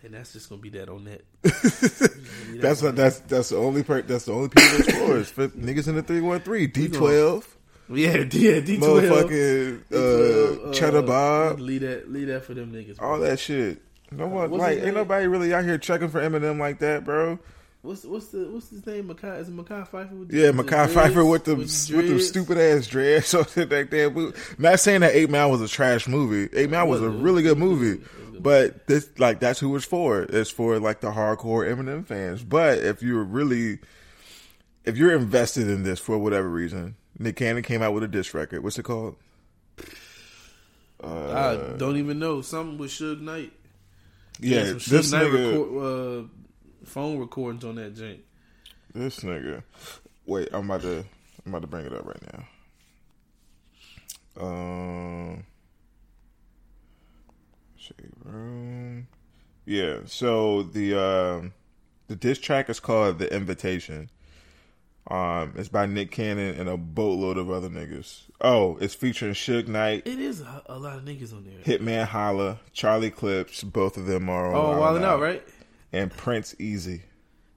[0.03, 1.23] And that's just gonna be that on that.
[2.61, 4.07] That's what that's that's the only part.
[4.07, 5.17] that's the only people it's for.
[5.17, 6.67] Is for niggas in the three one three.
[6.67, 7.57] D twelve.
[7.89, 11.59] Yeah, yeah, D twelve, Motherfucking uh, Cheddar Bob.
[11.59, 12.97] Leave that, leave that for them niggas.
[12.97, 13.09] Bro.
[13.09, 13.81] all that shit.
[14.11, 17.03] No uh, one What's like ain't nobody really out here checking for Eminem like that,
[17.05, 17.39] bro.
[17.81, 19.07] What's what's the what's his name?
[19.07, 20.11] Mekhi is it Mekhi Phifer?
[20.19, 20.93] With Yeah, the Mekhi dreads?
[20.93, 22.27] Phifer with the with dreads?
[22.27, 24.33] stupid ass dreads or shit like that.
[24.57, 26.49] Not saying that Eight Mile was a trash movie.
[26.57, 27.23] Eight Mile was a wasn't.
[27.23, 28.03] really good movie,
[28.39, 30.23] but this like that's who it's for.
[30.23, 32.43] It's for like the hardcore Eminem fans.
[32.43, 33.79] But if you're really
[34.83, 38.33] if you're invested in this for whatever reason, Nick Cannon came out with a diss
[38.33, 38.61] record.
[38.61, 39.15] What's it called?
[41.01, 42.41] I don't even know.
[42.41, 43.53] Something with Suge Knight.
[44.39, 45.51] Yeah, this nigga.
[45.51, 46.27] record, uh,
[46.85, 48.19] phone recordings on that jank.
[48.93, 49.63] This nigga.
[50.25, 51.05] Wait, I'm about to
[51.45, 52.47] I'm about to bring it up right
[54.37, 54.43] now.
[54.43, 55.43] Um
[57.77, 59.07] Shade Room.
[59.65, 61.53] Yeah, so the um
[62.07, 64.09] the diss track is called The Invitation.
[65.09, 68.23] Um it's by Nick Cannon and a boatload of other niggas.
[68.41, 71.77] Oh, it's featuring Suge Knight, It is a, a lot of niggas on there.
[71.77, 75.43] Hitman Holla, Charlie Clips, both of them are on oh, Wild and Out, right?
[75.91, 77.01] And Prince EA.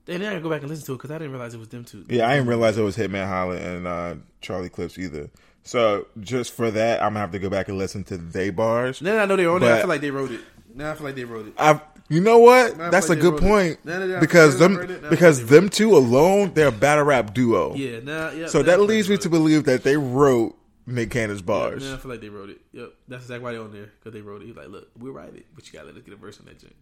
[0.05, 1.69] Then I gotta go back and listen to it because I didn't realize it was
[1.69, 2.05] them two.
[2.09, 5.31] Yeah, I didn't realize it was Hitman Holla and uh, Charlie Clips either.
[5.63, 8.99] So just for that, I'm gonna have to go back and listen to they bars.
[9.01, 10.41] That I know they're on there, I feel like they wrote it.
[10.75, 11.55] Now I feel like they wrote it.
[11.59, 12.77] I, you know what?
[12.77, 13.77] Now That's feel a good they wrote it.
[13.77, 15.51] point Now that I- because now that I them heard it, now I because like
[15.51, 17.75] them two alone, they're a battle rap duo.
[17.75, 18.47] Yeah, now yeah.
[18.47, 20.57] So that leads me like they to believe that they wrote
[20.87, 21.83] Nick Cannon's bars.
[21.85, 22.61] Yeah, now I feel like they wrote it.
[22.73, 24.47] Yep, that's exactly why they're on there because they wrote it.
[24.47, 26.47] He's like, look, we'll write it, but you gotta let us get a verse on
[26.47, 26.75] that joint.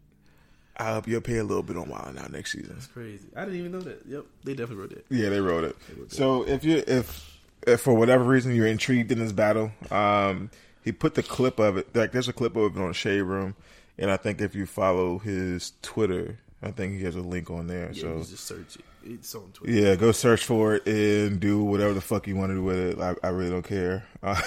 [0.77, 2.75] I hope you'll pay a little bit on Wild Now next season.
[2.79, 3.29] It's crazy.
[3.37, 4.03] I didn't even know that.
[4.07, 5.05] Yep, they definitely wrote that.
[5.11, 5.77] Yeah, they wrote it.
[6.09, 10.51] So if you if, if for whatever reason you're intrigued in this battle, um,
[10.83, 11.95] he put the clip of it.
[11.95, 13.55] Like there's a clip of it on Shade Room,
[14.01, 17.67] and I think if you follow his Twitter, I think he has a link on
[17.67, 17.91] there.
[17.93, 18.85] Yeah, so just search it.
[19.05, 19.73] It's on Twitter.
[19.73, 22.79] yeah, go search for it and do whatever the fuck you want to do with
[22.79, 22.99] it.
[22.99, 24.05] I, I really don't care.
[24.23, 24.43] I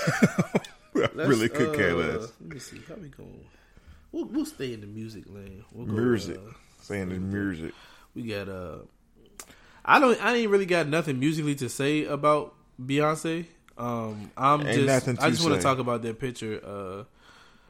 [0.94, 2.32] really could care uh, less.
[2.42, 2.82] Let me see.
[2.88, 3.46] How we going?
[4.12, 5.64] We'll, we'll stay in the music lane.
[5.72, 7.74] We'll go, Music, uh, saying the music.
[8.14, 8.78] we got uh
[9.84, 13.46] I don't I ain't really got nothing musically to say about Beyonce.
[13.76, 17.04] Um I'm Ain't just I just want to talk about that picture uh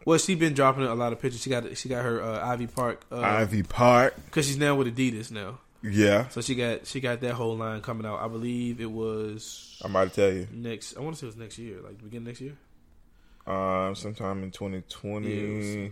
[0.06, 1.42] well, she been dropping a lot of pictures.
[1.42, 4.96] She got she got her uh, Ivy Park uh, Ivy Park, because she's now with
[4.96, 5.60] Adidas now.
[5.82, 8.20] yeah, So she got she got that whole line coming out.
[8.20, 10.48] I believe it was I'm about to tell you.
[10.52, 10.96] next.
[10.98, 12.54] I want to say it was next year, like the beginning next year.
[13.46, 15.90] Um, sometime in 2020, Yeah,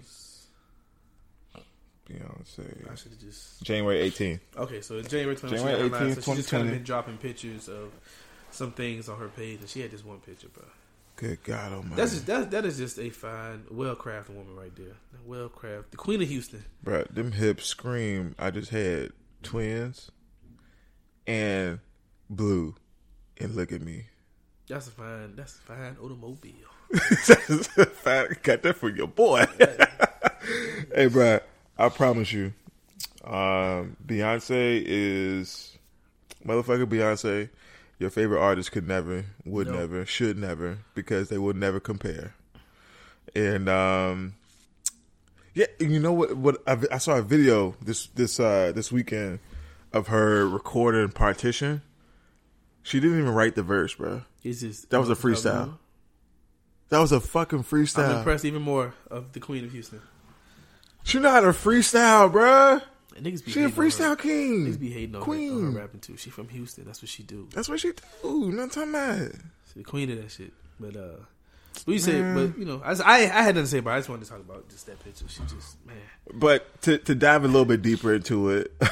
[2.09, 4.39] Beyonce, I should have just January 18th.
[4.57, 6.69] Okay, so January 20, January she got 18th, so she just kind of 2020.
[6.71, 7.91] been dropping pictures of
[8.51, 10.63] some things on her page, and she had this one picture, bro.
[11.21, 11.95] Good God Almighty!
[11.97, 14.95] That's just that that is just a fine, well crafted woman right there.
[15.23, 16.65] Well crafted, the Queen of Houston.
[16.83, 18.33] Bruh, them hips scream.
[18.39, 19.11] I just had
[19.43, 20.09] twins
[21.27, 21.77] and
[22.27, 22.73] blue,
[23.37, 24.05] and look at me.
[24.67, 25.35] That's a fine.
[25.35, 26.55] That's a fine automobile.
[28.41, 29.45] Got that for your boy.
[29.59, 31.41] hey, bruh,
[31.77, 32.51] I promise you,
[33.23, 35.77] um, Beyonce is
[36.43, 36.87] motherfucker.
[36.87, 37.49] Beyonce,
[38.01, 39.77] your favorite artist could never, would No.
[39.77, 42.33] never, should never, because they will never compare.
[43.35, 44.33] And um,
[45.53, 46.35] Yeah, you know what?
[46.35, 49.39] What I, I saw a video this this uh this weekend
[49.93, 51.81] of her recording partition.
[52.83, 54.23] She didn't even write the verse, bro.
[54.43, 55.77] It's just That was a freestyle.
[56.89, 58.09] That was a fucking freestyle.
[58.09, 60.01] I'm impressed even more of the Queen of Houston.
[61.03, 62.81] She not a freestyle, bruh.
[63.15, 63.89] And niggas be She a hating on her.
[63.89, 64.65] freestyle king.
[64.67, 65.53] Niggas be hating on her, Queen.
[65.65, 66.17] on her rapping too.
[66.17, 66.85] She from Houston.
[66.85, 67.47] That's what she do.
[67.53, 68.27] That's what she do.
[68.27, 69.31] Ooh, not talking about.
[69.73, 70.53] She the queen of that shit.
[70.79, 71.17] But uh,
[71.85, 72.21] what you say?
[72.21, 73.91] But you know, I, I I had nothing to say about.
[73.91, 73.93] it.
[73.95, 75.25] I just wanted to talk about just that picture.
[75.27, 75.97] She just man.
[76.33, 78.87] But to to dive a little bit deeper into it, uh,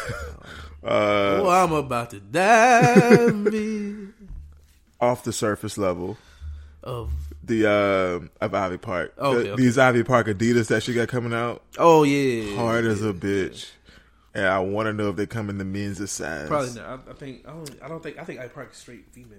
[0.83, 3.27] oh, I'm about to die.
[3.31, 4.07] me
[5.01, 6.17] off the surface level,
[6.83, 7.11] of
[7.43, 9.61] the uh, of Ivy Park, Okay, The- okay.
[9.61, 13.69] these Ivy Park Adidas that she got coming out, oh yeah, hard as a bitch.
[14.39, 16.47] And I want to know if they come in the men's size.
[16.47, 17.01] Probably not.
[17.07, 17.71] I, I think I don't.
[17.83, 18.17] I don't think.
[18.17, 19.37] I think Ivy Park is straight female.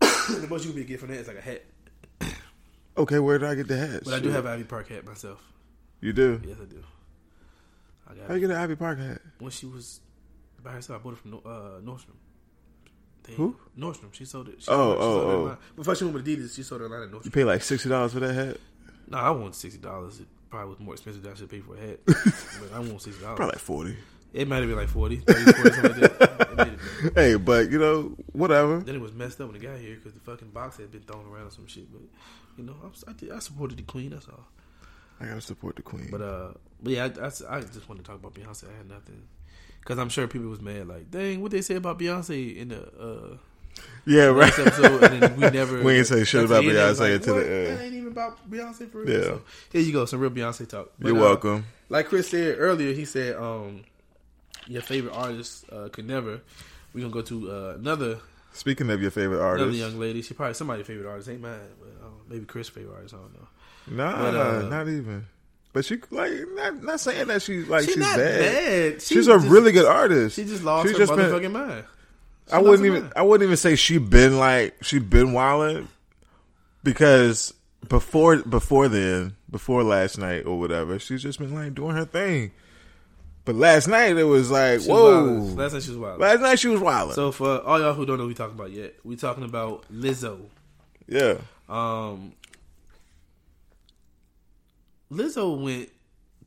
[0.00, 1.62] the most you can get from that is like a hat.
[2.96, 4.02] Okay, where did I get the hat?
[4.04, 5.42] But I do have an Ivy Park hat myself.
[6.00, 6.40] You do.
[6.46, 6.82] Yes, I do.
[8.08, 9.20] I got How you get an Ivy Park hat?
[9.38, 10.00] when she was
[10.62, 11.00] by herself.
[11.00, 12.16] I bought it from uh, Nordstrom.
[13.24, 13.56] They, Who?
[13.78, 14.12] Nordstrom.
[14.12, 14.62] She sold it.
[14.62, 15.58] She Oh, sold oh, it oh.
[15.76, 17.24] Before she went with Adidas, she sold it online at Nordstrom.
[17.26, 18.56] You pay like sixty dollars for that hat.
[19.08, 20.20] No, I want sixty dollars.
[20.52, 22.00] Probably was more expensive than I should pay for a hat.
[22.04, 23.36] but I want sixty dollars.
[23.36, 23.96] Probably like forty.
[24.34, 26.40] It might have been like 40, 30, 40, something like that.
[26.40, 26.66] It made
[27.04, 28.80] it- Hey, but you know, whatever.
[28.80, 31.02] Then it was messed up when it got here because the fucking box had been
[31.02, 31.90] thrown around or some shit.
[31.90, 32.02] But
[32.58, 34.10] you know, I, I, did, I supported the queen.
[34.10, 34.44] That's all.
[35.20, 36.08] I gotta support the queen.
[36.10, 36.48] But uh,
[36.82, 38.64] but yeah, I, I, I just wanted to talk about Beyonce.
[38.72, 39.22] I had nothing
[39.80, 40.86] because I'm sure people was mad.
[40.86, 43.36] Like, dang, what they say about Beyonce in the uh
[44.04, 44.52] yeah, right.
[44.58, 47.12] episode, and then we never We ain't say shit about the I was Beyonce like,
[47.12, 47.78] until the end.
[48.14, 49.10] That ain't even about Beyonce for real.
[49.18, 49.24] Yeah.
[49.24, 50.92] So, here you go, some real Beyonce talk.
[50.98, 51.66] But, You're uh, welcome.
[51.88, 53.84] Like Chris said earlier, he said, um,
[54.66, 56.40] your favorite artist uh, could never.
[56.94, 58.18] We're gonna go to uh, another
[58.54, 60.20] Speaking of your favorite artist, another young lady.
[60.22, 63.14] She probably somebody's favorite artist, ain't mine, but uh, maybe Chris' favorite artist.
[63.14, 64.04] I don't know.
[64.04, 65.26] nah, but, uh, not even.
[65.72, 68.40] But she like not not saying that she's like She's she's not bad.
[68.40, 69.02] bad.
[69.02, 70.36] She she's a just- really good artist.
[70.36, 71.84] She just lost She's her just been- motherfucking mind.
[72.48, 73.12] She I wouldn't even mind.
[73.16, 75.88] I wouldn't even say she been like she been wilding
[76.84, 77.54] because
[77.88, 82.52] before before then before last night or whatever she's just been like doing her thing.
[83.44, 85.24] But last night it was like She whoa.
[85.24, 85.56] wildin'.
[85.56, 86.20] Last night she was wild.
[86.20, 87.14] last night she was wilding.
[87.14, 89.84] So for all y'all who don't know what we talking about yet, we talking about
[89.92, 90.38] Lizzo.
[91.08, 92.34] yeah, Um,
[95.10, 95.90] Lizzo went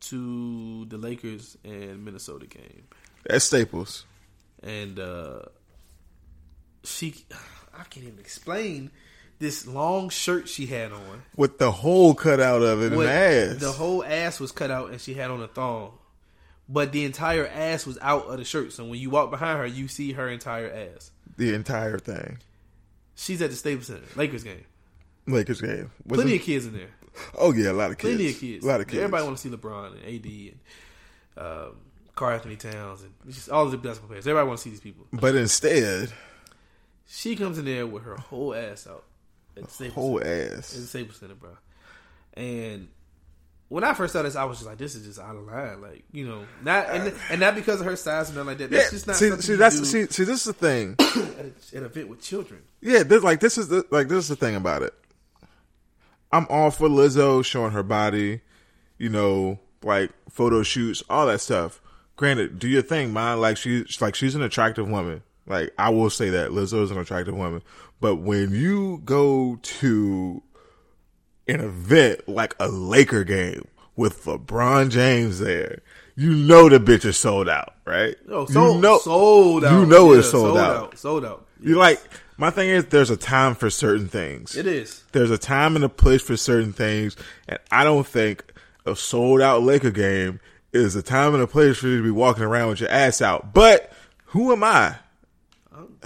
[0.02, 2.84] to the Lakers and Minnesota game,
[3.30, 4.06] At Staples.
[4.64, 5.42] and uh,
[6.84, 7.26] she,
[7.78, 8.92] I can't even explain
[9.40, 11.24] this long shirt she had on.
[11.36, 13.58] With the hole cut out of it and With- the ass.
[13.60, 15.92] The whole ass was cut out, and she had on a thong.
[16.68, 19.66] But the entire ass was out of the shirt, so when you walk behind her,
[19.68, 21.12] you see her entire ass.
[21.38, 22.38] the entire thing.
[23.16, 24.64] She's at the Staples Center, Lakers game.
[25.28, 25.92] Lakers game.
[26.06, 26.90] Was Plenty it- of kids in there.
[27.38, 28.16] Oh yeah, a lot of kids.
[28.16, 28.66] Plenty of kids.
[28.66, 28.98] A lot of kids.
[28.98, 30.60] Everybody want to see LeBron and AD and
[31.70, 31.76] um,
[32.16, 34.28] Karl-Anthony Towns and just all of the basketball players.
[34.28, 35.06] Everybody want to see these people.
[35.14, 36.12] but instead,
[37.08, 39.04] She comes in there with her whole ass out
[39.68, 40.32] Staples whole Center.
[40.32, 40.68] At the ass.
[40.68, 41.52] Staples Center, bro.
[42.34, 42.90] And
[43.70, 45.82] when I first saw this, I was just like, "This is just out of line."
[45.82, 48.70] Like, you know, not and, and not because of her size and nothing like that.
[48.70, 50.96] That's Yeah, just not see, see that's do see, see, this is the thing.
[51.00, 52.62] at, a, an event with children.
[52.82, 54.94] Yeah, this like this is the like this is the thing about it.
[56.32, 58.42] I'm all for Lizzo showing her body,
[58.98, 61.82] you know, like photo shoots, all that stuff.
[62.18, 63.42] Granted, do your thing, man.
[63.42, 65.24] Like she's like she's an attractive woman.
[65.48, 67.62] Like I will say that Lizzo is an attractive woman.
[68.02, 70.44] But when you go to
[71.48, 75.82] an event like a Laker game with LeBron James there,
[76.16, 78.16] you know the bitch is sold out, right?
[78.30, 79.80] Oh, sold, you know, sold out.
[79.80, 80.98] You know it's Yeah, sold, out.
[80.98, 81.48] Sold out.
[81.62, 82.02] You like
[82.38, 84.56] my thing is there's a time for certain things.
[84.56, 85.04] It is.
[85.12, 87.16] There's a time and a place for certain things,
[87.48, 88.44] and I don't think
[88.86, 90.40] a sold out Laker game
[90.74, 93.22] is a time and a place for you to be walking around with your ass
[93.22, 93.54] out.
[93.54, 93.92] But
[94.26, 94.96] who am I?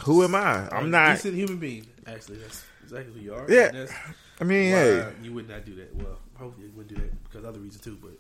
[0.04, 0.70] Who am I?
[0.70, 1.16] I'm not.
[1.16, 1.88] decent human being.
[2.08, 3.46] Actually, that's exactly who you are.
[3.50, 3.88] Yeah.
[4.42, 5.96] I mean, hey, you would not do that.
[5.96, 7.98] Well, hopefully you wouldn't do that because other reasons too.
[8.02, 8.12] But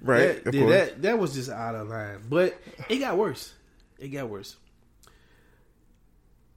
[0.00, 0.44] right?
[0.44, 2.22] that, yeah, that that was just out of line.
[2.28, 3.52] But it got worse.
[3.98, 4.56] It got worse.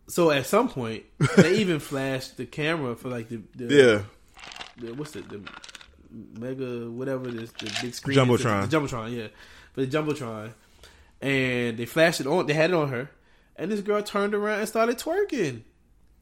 [0.08, 1.06] So at some point,
[1.38, 4.02] they even flashed the camera for like the, the yeah,
[4.78, 5.42] the, what's it the
[6.12, 8.70] mega whatever it is the big screen Jumbotron.
[8.70, 9.28] the, jumbotron yeah
[9.72, 10.52] for the jumbotron
[11.22, 13.10] and they flashed it on they had it on her
[13.62, 15.62] and this girl turned around and started twerking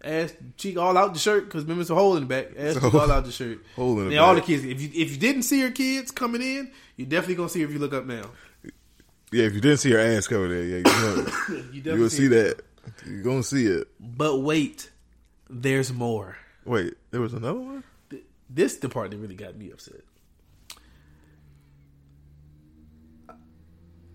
[0.04, 2.76] ass cheek all out the shirt because remember it's a hole in the back ass
[2.76, 5.12] cheek all out the shirt Hole in the and all the kids if you if
[5.12, 7.94] you didn't see her kids coming in you definitely gonna see her if you look
[7.94, 8.24] up now
[9.32, 9.44] yeah.
[9.44, 11.16] If you didn't see her ass coming there, yeah, you know,
[11.72, 12.62] you definitely see that.
[13.06, 13.88] You're gonna see it.
[14.00, 14.90] but wait
[15.48, 17.84] there's more Wait, there was another one.
[18.12, 20.02] Th- this the part that really got me upset.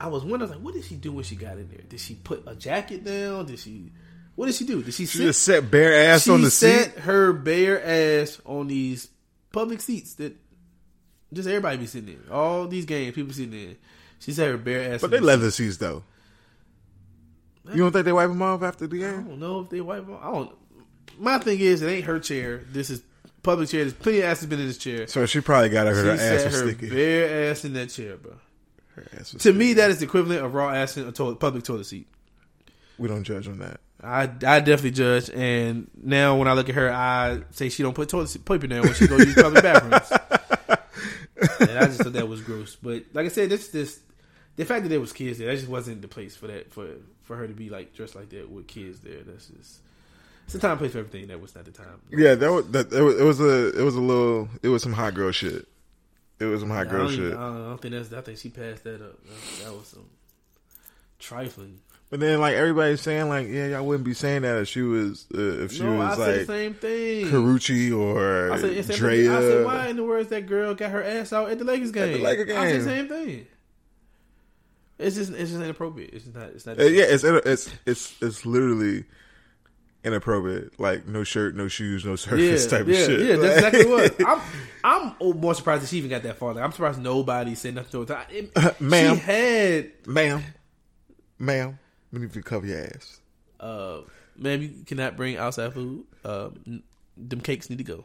[0.00, 1.83] I was wondering, like, what did she do when she got in there?
[1.88, 3.46] Did she put a jacket down?
[3.46, 3.92] Did she?
[4.35, 4.83] What did she do?
[4.83, 5.07] Did she?
[5.07, 7.00] She sit, just set bare ass on the set seat.
[7.02, 7.83] her bare
[8.22, 9.09] ass on these
[9.52, 10.37] public seats that
[11.33, 12.33] just everybody be sitting in.
[12.33, 13.76] All these games, people sitting in.
[14.18, 15.00] She set her bare ass.
[15.00, 16.02] But they these leather seats though.
[17.72, 19.20] You don't think they wipe them off after the game?
[19.20, 20.18] I don't know if they wipe them.
[20.20, 20.54] I don't.
[21.18, 22.62] My thing is, it ain't her chair.
[22.70, 23.02] This is
[23.42, 23.83] public chair.
[23.83, 25.07] There's plenty of asses been in this chair.
[25.07, 26.90] So she probably got her, her ass her sticky.
[26.90, 28.35] bare ass in that chair, bro.
[29.38, 32.07] To me, that is the equivalent of raw ass in a toilet, public toilet seat.
[32.98, 33.80] we don't judge on that.
[34.02, 37.94] I, I definitely judge, and now when I look at her, I say she don't
[37.94, 40.11] put toilet seat paper down when she go use public bathrooms.
[41.61, 42.76] and I just thought that was gross.
[42.76, 44.00] But like I said, this this
[44.57, 46.88] the fact that there was kids there, that just wasn't the place for that for
[47.22, 49.22] for her to be like dressed like that with kids there.
[49.22, 49.80] That's just
[50.44, 51.28] it's the time place for everything.
[51.28, 52.00] That was not the time.
[52.11, 52.92] Yeah, that was that.
[52.92, 54.48] It was, it was a it was a little.
[54.62, 55.66] It was some hot girl shit.
[56.48, 57.33] It was some hot girl shit.
[57.33, 58.12] I don't, I don't think that's.
[58.12, 59.18] I think she passed that up.
[59.24, 60.07] That, that was some
[61.18, 61.80] trifling.
[62.11, 65.26] But then, like everybody's saying, like, yeah, y'all wouldn't be saying that if she was
[65.35, 67.26] uh, if she no, I was said the like same thing.
[67.26, 69.37] Carucci or I said, the- Drea.
[69.37, 71.90] I said, why in the words that girl got her ass out at the Lakers
[71.90, 72.04] game?
[72.04, 72.85] At the Lakers I said the game.
[72.85, 73.46] same thing.
[74.96, 76.14] It's just, it's just inappropriate.
[76.14, 76.78] It's not, it's not.
[76.78, 79.04] Uh, yeah, it's it's it's it's literally
[80.04, 80.78] inappropriate.
[80.78, 83.20] Like no shirt, no shoes, no yeah, surface type yeah, of shit.
[83.20, 83.36] yeah.
[83.36, 84.14] That's exactly what.
[84.84, 86.54] I'm, I'm more surprised that she even got that far.
[86.54, 88.26] Like, I'm surprised nobody said nothing to her.
[88.30, 89.14] It, Ma'am.
[89.16, 90.42] she had, ma'am,
[91.38, 91.78] ma'am,
[92.12, 93.20] we need to cover your ass.
[93.60, 94.00] uh,
[94.36, 96.04] ma'am, you cannot bring outside food.
[96.24, 96.50] Uh,
[97.16, 98.04] them cakes need to go.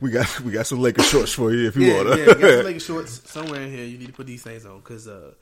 [0.00, 2.10] We got we got some Laker shorts for you if you Yeah, wanna.
[2.10, 2.24] yeah.
[2.26, 3.84] You got some Lakers shorts somewhere in here.
[3.86, 5.32] You need to put these things on because uh,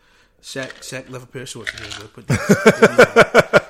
[0.43, 1.91] Shaq, Shaq left a pair of shorts in here.
[1.91, 2.57] So put these, put
[2.97, 3.61] these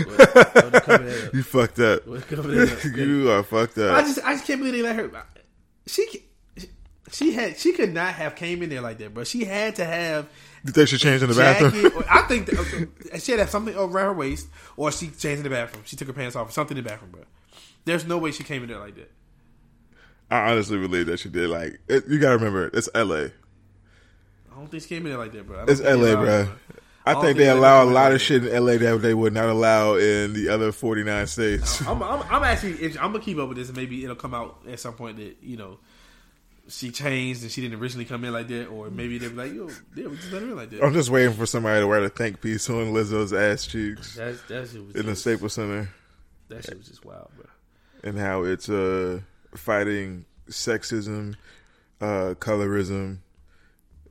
[0.00, 0.16] on.
[0.16, 1.34] Well, well, cover that up.
[1.34, 2.06] you fucked up.
[2.06, 2.96] Well, cover that up.
[2.96, 3.92] you are fucked up.
[3.92, 4.06] I up.
[4.06, 5.10] just, I just can't believe they let her.
[5.86, 6.06] She,
[7.12, 9.24] she had, she could not have came in there like that, bro.
[9.24, 10.28] She had to have
[10.64, 11.72] You think she changed in the bathroom?
[11.72, 11.96] jacket.
[11.96, 15.50] Or, I think that, she had something around her waist, or she changed in the
[15.50, 15.82] bathroom.
[15.86, 17.22] She took her pants off, or something in the bathroom, bro.
[17.84, 19.10] There's no way she came in there like that.
[20.30, 21.50] I honestly believe that she did.
[21.50, 23.24] Like it, you gotta remember, it's L.A.
[23.24, 23.30] I
[24.54, 25.64] don't think she came in there like that, bro.
[25.66, 26.48] It's L.A., bro.
[27.14, 27.18] Her.
[27.18, 28.76] I think think they they allow a lot of shit in L.A.
[28.78, 31.80] that they would not allow in the other forty nine states.
[31.86, 34.62] I'm, I'm, I'm actually, I'm gonna keep up with this, and maybe it'll come out
[34.68, 35.78] at some point that you know
[36.68, 39.52] she changed and she didn't originally come in like that, or maybe they'll be like,
[39.52, 40.84] yo, yeah, we just let her in like that.
[40.84, 44.40] I'm just waiting for somebody to write a thank piece on Lizzo's ass cheeks That's
[44.42, 45.88] that shit was in the Staples Center
[46.48, 47.46] that shit was just wild, bro.
[48.04, 49.20] and how it's uh
[49.54, 51.34] fighting sexism,
[52.00, 53.18] uh colorism,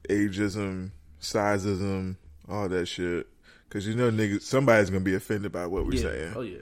[0.09, 2.15] ageism, sizeism,
[2.49, 3.27] all that shit.
[3.69, 6.01] Cause you know, niggas, somebody's gonna be offended by what we're yeah.
[6.01, 6.57] saying, Oh yeah.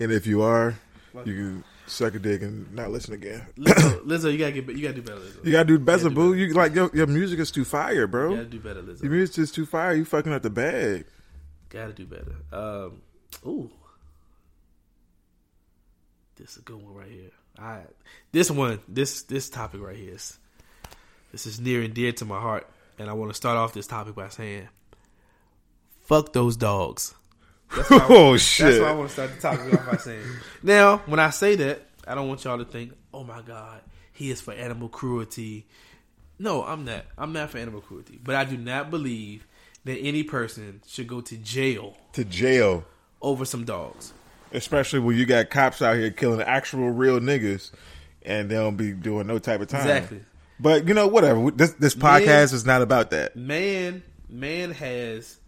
[0.00, 0.78] and if you are,
[1.24, 3.46] you can suck a dick and not listen again.
[3.58, 5.44] Lizzo, Lizzo, you gotta get, you gotta do better, Lizzo.
[5.44, 6.30] You gotta do better, Yeah, do boo.
[6.32, 6.44] better.
[6.46, 8.30] You like your your music is too fire, bro.
[8.30, 9.02] You gotta do better, Lizzo.
[9.02, 9.94] Your music is too fire.
[9.94, 11.04] You fucking up the bag.
[11.68, 12.36] Gotta do better.
[12.50, 13.02] Um,
[13.46, 13.70] ooh,
[16.36, 17.30] this is a good one right here.
[17.58, 17.80] I
[18.32, 20.38] this one, this this topic right here is
[21.32, 22.66] this is near and dear to my heart,
[22.98, 24.68] and I want to start off this topic by saying,
[26.08, 27.14] "Fuck those dogs."
[27.74, 29.96] That's what I- Oh That's why what I want to start the topic off by
[29.98, 30.24] saying.
[30.62, 33.80] Now, when I say that, I don't want y'all to think, "Oh my God,
[34.12, 35.66] he is for animal cruelty."
[36.38, 37.04] No, I'm not.
[37.16, 39.46] I'm not for animal cruelty, but I do not believe
[39.84, 42.84] that any person should go to jail to jail,
[43.22, 44.12] over some dogs.
[44.52, 47.70] especially when you got cops out here killing actual real niggas,
[48.22, 49.80] and they don't be doing no type of time.
[49.82, 50.20] Exactly.
[50.60, 51.50] But you know, whatever.
[51.50, 53.36] This this podcast is not about that.
[53.36, 55.38] Man, man has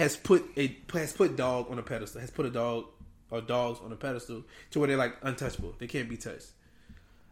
[0.00, 2.22] has put a has put dog on a pedestal.
[2.22, 2.86] Has put a dog
[3.30, 5.74] or dogs on a pedestal to where they're like untouchable.
[5.78, 6.46] They can't be touched.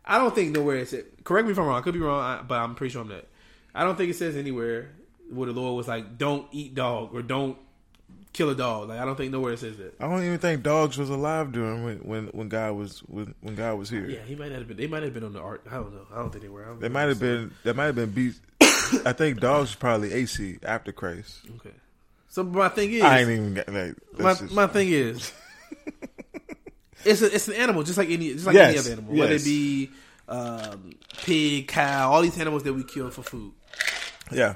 [0.04, 1.06] I don't think nowhere it said.
[1.24, 1.78] Correct me if I'm wrong.
[1.78, 3.24] I could be wrong, but I'm pretty sure I'm not.
[3.74, 4.90] I don't think it says anywhere
[5.30, 7.56] where the Lord was like, "Don't eat dog" or "Don't
[8.34, 9.94] kill a dog." Like I don't think nowhere it says that.
[9.98, 13.54] I don't even think dogs was alive during when when, when God was when, when
[13.54, 14.10] God was here.
[14.10, 14.76] Yeah, he might not have been.
[14.76, 15.64] They might have been on the ark.
[15.70, 16.06] I don't know.
[16.12, 16.76] I don't think they were.
[16.78, 17.50] They might have been.
[17.64, 18.34] They might have been beat.
[19.06, 21.40] I think dogs was probably AC after Christ.
[21.56, 21.74] Okay.
[22.28, 23.94] So my thing is, I ain't even got like.
[24.18, 25.32] my, just- my thing is,
[27.04, 29.44] it's a, it's an animal just like any just like any other animal, whether it
[29.44, 29.90] be
[30.28, 33.52] um, pig, cow, all these animals that we kill for food.
[34.32, 34.54] yeah.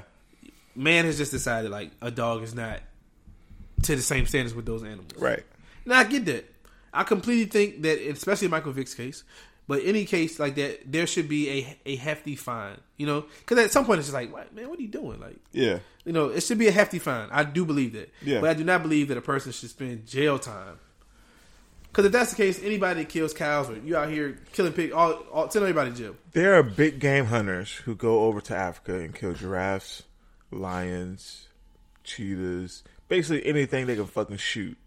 [0.75, 2.79] Man has just decided like a dog is not
[3.83, 5.11] to the same standards with those animals.
[5.17, 5.43] Right.
[5.85, 6.51] Now I get that.
[6.91, 9.23] I completely think that, especially in Michael Vick's case,
[9.67, 12.77] but any case like that, there should be a a hefty fine.
[12.97, 15.19] You know, because at some point it's just like, what, man, what are you doing?
[15.19, 15.79] Like, Yeah.
[16.05, 17.27] you know, it should be a hefty fine.
[17.31, 18.11] I do believe that.
[18.21, 18.39] Yeah.
[18.41, 20.79] But I do not believe that a person should spend jail time.
[21.87, 24.93] Because if that's the case, anybody that kills cows or you out here killing pigs,
[24.93, 26.15] all, all send everybody to jail.
[26.31, 30.01] There are big game hunters who go over to Africa and kill giraffes
[30.49, 31.47] lions,
[32.03, 34.77] cheetahs, basically anything they can fucking shoot,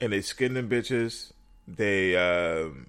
[0.00, 1.32] and they skin them bitches.
[1.66, 2.86] They um,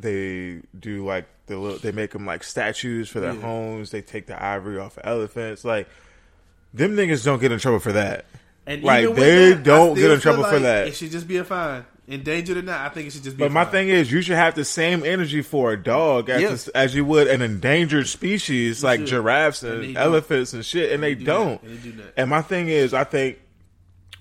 [0.00, 3.40] they do like the little, they make them like statues for their Yeah.
[3.40, 3.90] homes.
[3.90, 5.64] They take the ivory off of elephants.
[5.64, 5.88] Like
[6.74, 8.24] them niggas don't get in trouble for that.
[8.66, 10.88] And Like, they that, don't get in trouble feel for that.
[10.88, 11.84] It should just be a fine.
[12.08, 13.42] Endangered or not, I think it should just be.
[13.44, 13.72] But my fine.
[13.72, 16.68] thing is, you should have the same energy for a dog as, Yes.
[16.68, 19.08] as you would an endangered species like should.
[19.08, 20.02] giraffes and, And they don't.
[20.02, 21.62] elephants and shit, and they, do don't.
[21.62, 22.02] And they do.
[22.16, 23.38] And my thing is, I think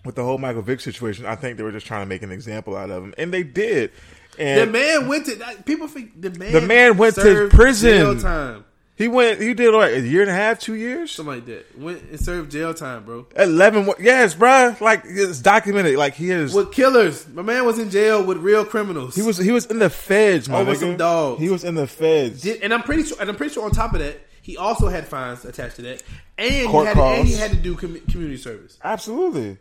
[0.03, 2.31] with the whole Michael Vick situation, I think they were just trying to make an
[2.31, 3.91] example out of him, and they did.
[4.37, 5.87] The man went to people.
[5.87, 6.51] Think the man.
[6.51, 7.89] The man went to prison.
[7.91, 8.65] Jail time,
[8.97, 11.77] he went, he did like a year and a half, two years, something like that.
[11.77, 13.27] Went and served jail time, bro.
[13.35, 13.89] eleven.
[13.99, 14.79] Yes, bruh.
[14.79, 15.95] Like it's documented.
[15.97, 16.53] Like he is.
[16.53, 19.13] With killers, my man was in jail with real criminals.
[19.15, 20.79] He was he was in the feds, my Over nigga.
[20.79, 21.41] some dogs.
[21.41, 22.41] He was in the feds.
[22.41, 24.87] Did, and I'm pretty sure, and I'm pretty sure on top of that, he also
[24.87, 26.01] had fines attached to that,
[26.37, 28.77] and he Court had, and he had to do com- community service.
[28.81, 29.57] Absolutely.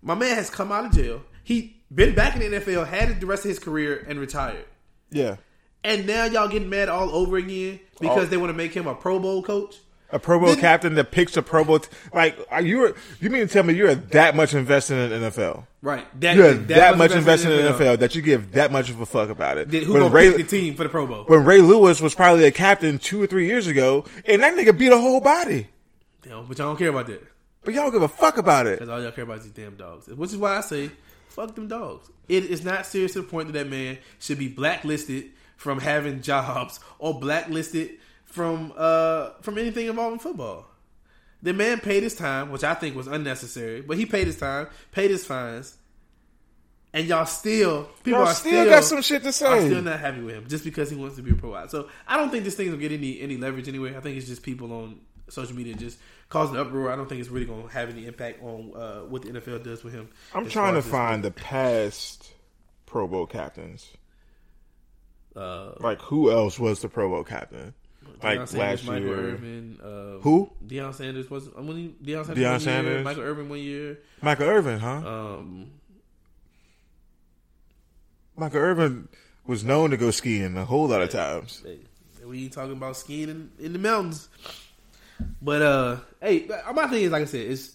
[0.00, 1.20] My man has come out of jail.
[1.44, 4.64] He been back in the NFL, had it the rest of his career, and retired.
[5.10, 5.36] Yeah.
[5.82, 8.26] And now y'all getting mad all over again because Oh.
[8.26, 9.76] they want to make him a Pro Bowl coach.
[10.12, 11.78] A Pro Bowl captain that picks a Pro Bowl.
[11.78, 12.94] T- like, are you?
[13.20, 15.66] You mean to tell me you're that much invested in the NFL?
[15.82, 16.04] Right.
[16.20, 17.94] That, You're that, much invested in the NFL.
[17.96, 19.70] NFL that you give that much of a fuck about it.
[19.70, 21.24] Then Who when gonna Ray, pick the team for the Pro Bowl?
[21.28, 24.76] when Ray Lewis was probably a captain two or three years ago, and that nigga
[24.76, 25.68] beat a whole body,
[26.22, 27.22] Damn, but y'all don't care about that
[27.62, 28.78] but y'all don't give a fuck about it.
[28.78, 30.08] because all y'all care about is these damn dogs.
[30.08, 30.90] Which is why I say,
[31.30, 32.10] fuck them dogs.
[32.28, 36.22] It is not serious to the point that that man should be blacklisted from having
[36.22, 37.90] jobs or blacklisted
[38.24, 40.66] from uh from anything involving football.
[41.42, 44.66] The man paid his time, which I think was unnecessary, but he paid his time,
[44.92, 45.78] paid his fines,
[46.92, 49.66] and y'all still people Y'all are still got some shit to say.
[49.66, 51.70] still not happy with him just because he wants to be a pro out.
[51.70, 53.96] So I don't think this thing will get any any leverage anyway.
[53.96, 55.00] I think it's just people on
[55.30, 56.90] social media just causing uproar.
[56.92, 59.64] I don't think it's really going to have any impact on uh, what the NFL
[59.64, 60.08] does with him.
[60.34, 62.32] I'm trying to find the past
[62.86, 63.88] Pro Bowl captains.
[65.36, 67.74] uh, Like, who else was the Pro Bowl captain?
[68.22, 69.78] Like Deion Sanders, last Michael year, Irvin.
[69.82, 70.50] Uh, Who?
[70.66, 71.48] Deion Sanders was.
[71.56, 72.26] I mean, Deion Sanders.
[72.26, 73.04] Deion one Year, Sanders.
[73.04, 73.98] Michael Irvin one year.
[74.20, 74.96] Michael Irvin, huh?
[75.38, 75.70] Um,
[78.36, 79.08] Michael Irvin
[79.46, 81.64] was known to go skiing a whole lot of times.
[82.24, 84.28] we ain't talking about skiing in, in the mountains.
[85.42, 87.72] But uh, hey, my thing is like I said, it's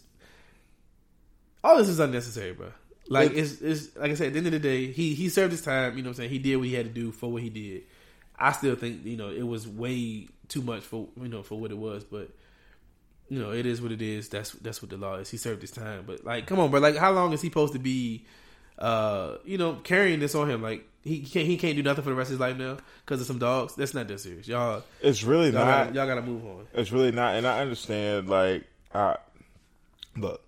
[1.63, 2.71] all this is unnecessary, bro.
[3.07, 5.51] Like it's it's like I said, at the end of the day, he he served
[5.51, 5.97] his time.
[5.97, 6.29] You know what I'm saying?
[6.31, 7.83] He did what he had to do for what he did.
[8.37, 11.71] I still think you know it was way too much for you know for what
[11.71, 12.29] it was, but
[13.29, 14.29] you know it is what it is.
[14.29, 15.29] That's that's what the law is.
[15.29, 16.79] He served his time, but like, come on, bro.
[16.79, 18.25] Like, how long is he supposed to be?
[18.77, 20.61] Uh, you know, carrying this on him.
[20.61, 23.21] Like he can't he can't do nothing for the rest of his life now because
[23.21, 23.75] of some dogs.
[23.75, 24.83] That's not that serious, y'all.
[25.01, 25.85] It's really Y'all, not.
[25.87, 26.67] gotta, y'all gotta move on.
[26.73, 28.27] It's really not, and I understand.
[28.29, 29.17] Like, I
[30.17, 30.41] look,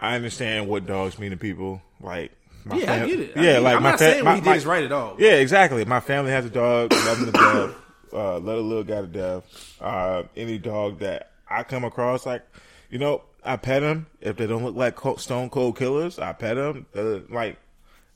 [0.00, 1.82] I understand what dogs mean to people.
[2.00, 2.32] Like,
[2.64, 3.32] my Yeah, I get it.
[3.36, 3.60] Yeah, get it.
[3.62, 5.16] like I'm my not fa- saying my, what he did my- is right at all.
[5.18, 5.84] Yeah, exactly.
[5.84, 7.74] My family has a dog, love him to death.
[8.12, 9.76] Uh, let a little guy to death.
[9.80, 12.42] Uh, any dog that I come across, like,
[12.90, 14.06] you know, I pet them.
[14.20, 16.86] If they don't look like stone cold killers, I pet them.
[16.96, 17.58] Uh, like,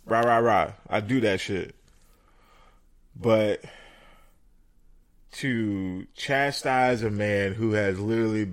[0.06, 0.72] rah rah rah.
[0.88, 1.74] I do that shit.
[3.14, 3.62] But
[5.32, 8.52] to chastise a man who has literally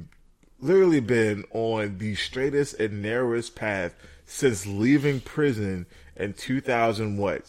[0.60, 3.94] literally been on the straightest and narrowest path
[4.26, 7.46] since leaving prison in 2000 what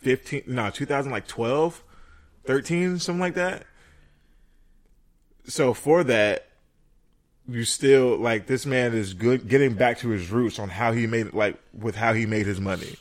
[0.00, 1.82] 15 no 2000 like 12
[2.46, 3.64] 13 something like that
[5.46, 6.46] so for that
[7.48, 11.06] you still like this man is good getting back to his roots on how he
[11.06, 12.96] made like with how he made his money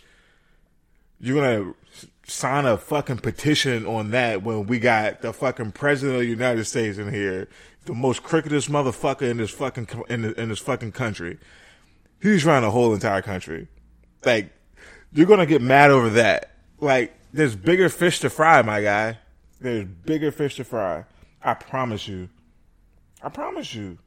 [1.23, 1.73] you're gonna
[2.25, 6.65] sign a fucking petition on that when we got the fucking president of the United
[6.65, 7.47] States in here,
[7.85, 11.37] the most crookedest motherfucker in this fucking in, in this fucking country.
[12.21, 13.67] He's running the whole entire country.
[14.25, 14.51] Like,
[15.11, 16.51] you're gonna get mad over that.
[16.79, 19.19] Like, there's bigger fish to fry, my guy.
[19.59, 21.05] There's bigger fish to fry.
[21.41, 22.29] I promise you.
[23.21, 23.97] I promise you.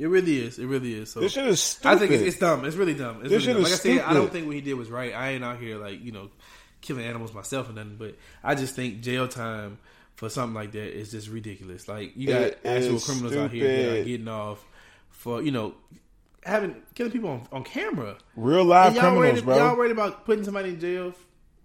[0.00, 0.58] It really is.
[0.58, 1.12] It really is.
[1.12, 1.88] So This shit is stupid.
[1.88, 2.64] I think it's, it's dumb.
[2.64, 3.20] It's really dumb.
[3.20, 3.70] It's This really dumb.
[3.70, 5.14] shit Like I said, I don't think what he did was right.
[5.14, 6.30] I ain't out here like you know
[6.80, 7.96] killing animals myself and nothing.
[7.98, 9.78] But I just think jail time
[10.14, 11.86] for something like that is just ridiculous.
[11.86, 14.64] Like you got It actual criminals out here that are getting off
[15.10, 15.74] for you know
[16.42, 18.16] having killing people on, on camera.
[18.36, 19.56] Real live y'all criminals, worried, bro.
[19.56, 21.12] Y'all worried about putting somebody in jail?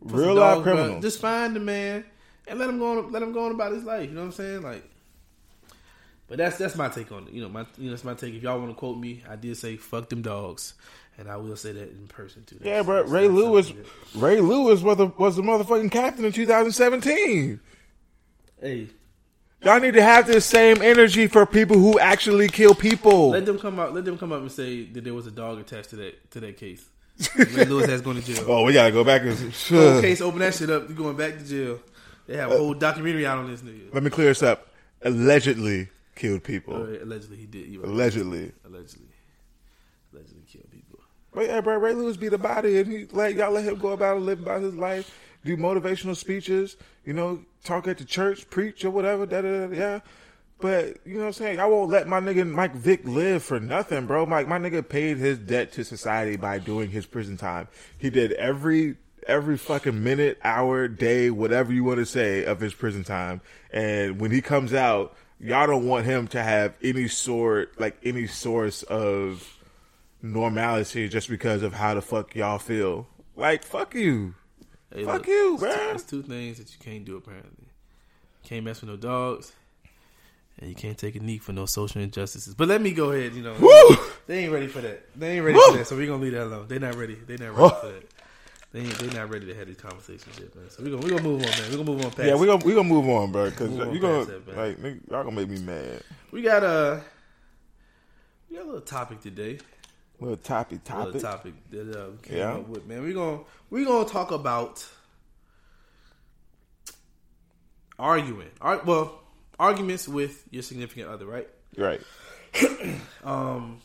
[0.01, 0.73] Real live dogs, bro.
[0.75, 1.03] criminals.
[1.03, 2.03] Just find the man
[2.47, 2.99] and let him go.
[2.99, 4.09] On, let him go on about his life.
[4.09, 4.61] You know what I'm saying?
[4.61, 4.83] Like.
[6.28, 7.34] But that's that's my take on it.
[7.34, 8.34] You know, my you know that's my take.
[8.34, 10.73] If y'all want to quote me, I did say "fuck them dogs,"
[11.17, 12.57] and I will say that in person too.
[12.61, 12.95] Yeah, That's- bro.
[12.95, 13.73] that's- Ray Lewis.
[14.15, 17.59] Ray Lewis was the was the motherfucking captain in 2017.
[18.59, 18.88] Hey,
[19.65, 23.32] Y'all need to have the same energy for people who actually kill people.
[23.32, 23.93] Let them come out.
[23.95, 26.39] Let them come up and say that there was a dog attached to that to
[26.41, 26.88] that case.
[27.36, 28.45] Ray Lewis has going to jail.
[28.47, 30.88] Oh, we gotta go back and Whole case, open that shit up.
[30.88, 31.80] You're going back to jail.
[32.28, 33.93] They have a uh, whole documentary out on this nigga.
[33.93, 34.67] Let me clear this up.
[35.03, 36.76] Allegedly killed people.
[36.76, 37.78] Uh, allegedly, he did.
[37.78, 37.89] Right.
[37.89, 38.51] Allegedly.
[38.66, 39.07] Allegedly,
[40.13, 40.99] allegedly killed people.
[41.34, 43.89] But yeah, bro, Ray Lewis beat a body, and he like y'all let him go
[43.89, 48.49] about and live about his life, do motivational speeches, you know, talk at the church,
[48.49, 49.26] preach or whatever.
[49.26, 49.76] Da da da.
[49.76, 49.99] Yeah.
[50.59, 51.59] But you know what I'm saying?
[51.59, 54.26] I won't let my nigga Mike Vick live for nothing, bro.
[54.26, 57.68] Mike, my nigga paid his debt to society by doing his prison time.
[57.97, 58.95] He did every
[59.28, 63.41] every fucking minute, hour, day, whatever you want to say of his prison time.
[63.72, 68.27] And when he comes out, y'all don't want him to have any sort like any
[68.27, 69.51] source of
[70.21, 73.07] normality just because of how the fuck y'all feel.
[73.36, 74.36] Like fuck you.
[74.93, 75.95] Hey, Fuck look, you, man.
[75.95, 77.67] It's two things that you can't do apparently.
[78.43, 79.51] Can't mess with no dogs,
[80.59, 82.53] and you can't take a knee for no social injustices.
[82.53, 83.33] But let me go ahead.
[83.33, 83.97] You know, Woo!
[84.27, 85.09] they ain't ready for that.
[85.19, 85.71] They ain't ready Woo!
[85.71, 85.88] for that.
[85.88, 86.67] So we're gonna leave that alone.
[86.67, 87.15] They're not ready.
[87.15, 87.69] They're not ready Woo!
[87.69, 88.03] for that.
[88.76, 90.69] They ain't, they not ready to have these conversations yet, man.
[90.69, 91.69] So we gonna we gonna move on, man.
[91.69, 92.28] We gonna move on past.
[92.28, 93.49] Yeah, we gonna we gonna move on, bro.
[93.49, 96.03] Because you gonna that, like nigga, y'all gonna make me mad.
[96.32, 97.01] we got a
[98.49, 99.59] we got a little topic today.
[100.19, 101.21] Little toppy A little topic.
[101.21, 102.53] topic that uh, we came Yeah.
[102.55, 103.01] up with, man.
[103.03, 104.86] We gonna we gonna talk about
[107.97, 108.49] arguing.
[108.59, 109.21] Ar- well,
[109.57, 111.47] arguments with your significant other, right?
[111.78, 112.01] Right.
[113.23, 113.80] Um,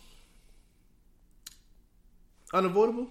[2.53, 3.07] unavoidable.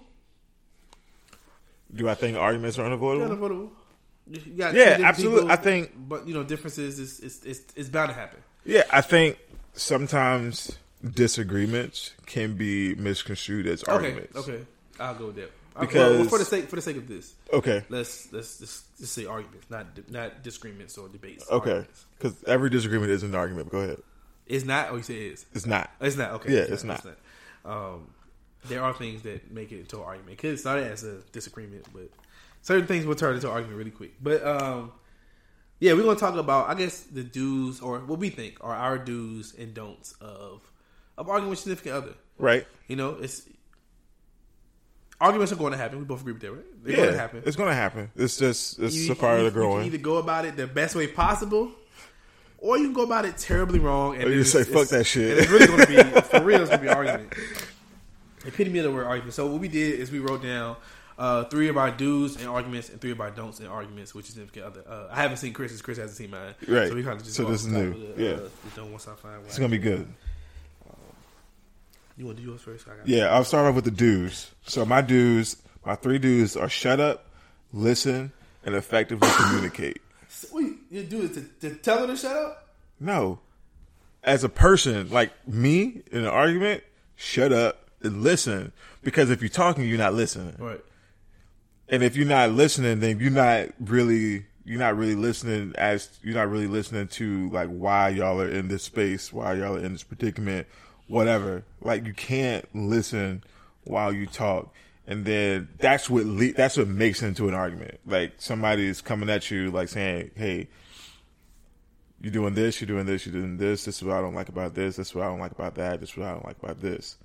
[1.94, 3.26] Do I think arguments are unavoidable?
[3.26, 3.72] Unavoidable.
[4.28, 5.40] Yeah, absolutely.
[5.40, 8.38] people, I think- but you know, differences is it's, it's it's bound to happen.
[8.64, 9.38] Yeah, I think
[9.74, 10.78] sometimes
[11.14, 14.36] disagreements can be misconstrued as arguments.
[14.36, 14.64] okay, okay.
[15.00, 15.50] I'll go with that.
[15.76, 17.84] Uh, Because- well, for the sake for the sake of this, Okay.
[17.88, 21.44] let's let's just, just say arguments, not not disagreements or debates.
[21.50, 21.86] Okay.
[22.18, 23.70] Because every disagreement is an argument.
[23.70, 24.02] But go ahead.
[24.46, 24.88] It's not.
[24.90, 25.46] Oh, you say it is.
[25.54, 25.90] It's not.
[26.00, 26.52] It's not okay.
[26.54, 27.04] Yeah, it's not.
[27.64, 28.08] Um,
[28.68, 30.36] there are things that make it into an argument.
[30.36, 32.10] Because it started as a disagreement, but
[32.62, 34.12] certain things will turn into an argument really quick.
[34.22, 34.92] But um,
[35.78, 38.98] yeah, we're gonna talk about I guess the do's or what we think are our
[38.98, 40.62] do's and don'ts of
[41.16, 42.14] of arguing with significant other.
[42.38, 42.66] Right.
[42.88, 43.42] You know, it's
[45.20, 45.98] arguments are going to happen.
[45.98, 46.64] We both agree with that, right?
[46.82, 46.96] They're yeah.
[47.02, 47.42] going to happen.
[47.44, 48.10] It's gonna happen.
[48.16, 49.78] It's just it's You- a part you- of the You growing.
[49.84, 51.72] can either go about it the best way possible,
[52.58, 54.14] or you can go about it terribly wrong.
[54.16, 56.42] And Or you it's- say, "Fuck that shit." And it's really going to be for
[56.42, 56.60] real.
[56.62, 57.34] It's going to be an argument.
[58.44, 59.34] Epitome of the word argument.
[59.34, 60.76] So what we did is we wrote down
[61.18, 64.28] uh, three of our do's and arguments, and three of our don'ts and arguments, which
[64.28, 64.84] is significant other.
[64.88, 65.82] Uh, I haven't seen Chris's.
[65.82, 66.54] Chris hasn't seen mine.
[66.66, 66.88] Right.
[66.88, 68.14] So we kind of just So this is new.
[68.14, 68.30] the, Yeah.
[68.30, 69.44] Uh, don't once I find.
[69.44, 70.06] It's gonna be good.
[72.16, 72.86] You want to do yours first?
[73.06, 74.50] Yeah, I'll start off with the do's.
[74.66, 77.26] So my do's, my three do's are shut up,
[77.72, 78.32] listen,
[78.62, 80.02] and effectively communicate.
[80.28, 82.68] So, wait, you do it to, to tell her to shut up?
[82.98, 83.38] No.
[84.22, 86.82] As a person, like me in an argument,
[87.16, 88.72] shut up listen.
[89.02, 90.56] Because if you're talking, you're not listening.
[90.58, 90.84] Right.
[91.88, 96.34] And if you're not listening, then you're not really you're not really listening as you're
[96.34, 99.92] not really listening to like why y'all are in this space, why y'all are in
[99.92, 100.66] this predicament,
[101.08, 101.64] whatever.
[101.80, 103.42] Like you can't listen
[103.84, 104.72] while you talk.
[105.06, 107.98] And then that's what le- that's what makes into an argument.
[108.06, 110.68] Like somebody is coming at you like saying, "Hey,
[112.20, 113.84] you're doing this, you're doing this, you're doing this.
[113.84, 114.96] This is what I don't like about this.
[114.96, 115.98] This is what I don't like about that.
[115.98, 117.16] This is what I don't like about this."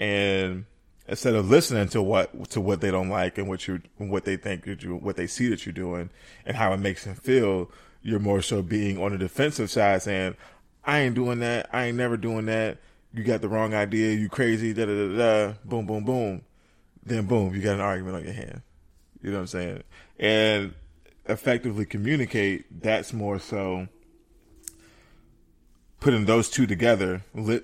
[0.00, 0.64] And
[1.06, 4.36] instead of listening to what to what they don't like and what you what they
[4.36, 6.08] think that you what they see that you're doing
[6.46, 7.70] and how it makes them feel,
[8.02, 10.36] you're more so being on the defensive side, saying,
[10.84, 11.68] "I ain't doing that.
[11.70, 12.78] I ain't never doing that.
[13.12, 14.14] You got the wrong idea.
[14.14, 15.52] You crazy." Da da da da.
[15.66, 16.42] Boom, boom, boom.
[17.04, 18.62] Then boom, you got an argument on your hand.
[19.22, 19.82] You know what I'm saying?
[20.18, 20.72] And
[21.26, 22.80] effectively communicate.
[22.80, 23.86] That's more so
[26.00, 27.22] putting those two together,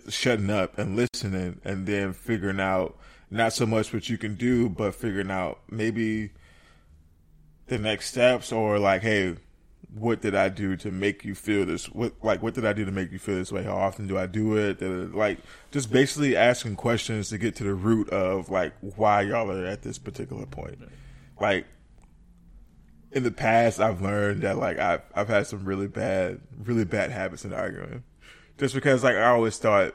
[0.09, 2.97] shutting up and listening, and then figuring out
[3.31, 6.31] not so much what you can do, but figuring out maybe
[7.67, 9.37] the next steps or like, hey,
[9.95, 11.89] what did I do to make you feel this?
[11.89, 13.63] What like what did I do to make you feel this way?
[13.63, 14.83] How often do I do it?
[14.83, 15.39] Like
[15.71, 19.83] just basically asking questions to get to the root of like why y'all are at
[19.83, 20.79] this particular point.
[21.41, 21.67] Like
[23.13, 27.11] in the past, I've learned that like I've I've had some really bad, really bad
[27.11, 28.03] habits in arguing,
[28.59, 29.95] just because like I always thought,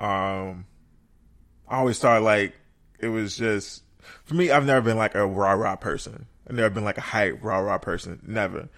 [0.00, 0.66] um,
[1.68, 2.54] I always thought like
[2.98, 3.82] it was just
[4.24, 4.50] for me.
[4.50, 6.26] I've never been like a rah rah person.
[6.48, 8.20] I've never been like a hype rah rah person.
[8.26, 8.68] Never.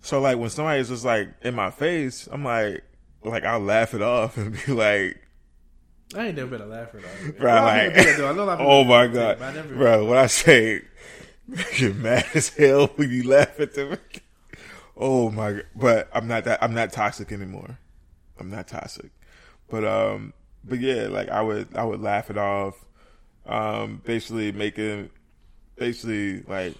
[0.00, 2.84] So like when somebody's just like in my face, I'm like
[3.22, 5.20] like I'll laugh it off and be like,
[6.14, 7.32] I ain't never been a laugher though.
[7.32, 7.96] bro, like,
[8.60, 10.04] oh my god, I bro.
[10.06, 10.82] When I say
[11.76, 13.96] you're mad as hell when you laugh at them,
[14.96, 15.54] Oh my!
[15.54, 16.62] g- But I'm not that.
[16.62, 17.78] I'm not toxic anymore.
[18.38, 19.10] I'm not toxic.
[19.68, 20.32] But um,
[20.64, 22.84] but yeah, like I would, I would laugh it off.
[23.46, 25.10] Um, basically making,
[25.76, 26.74] basically like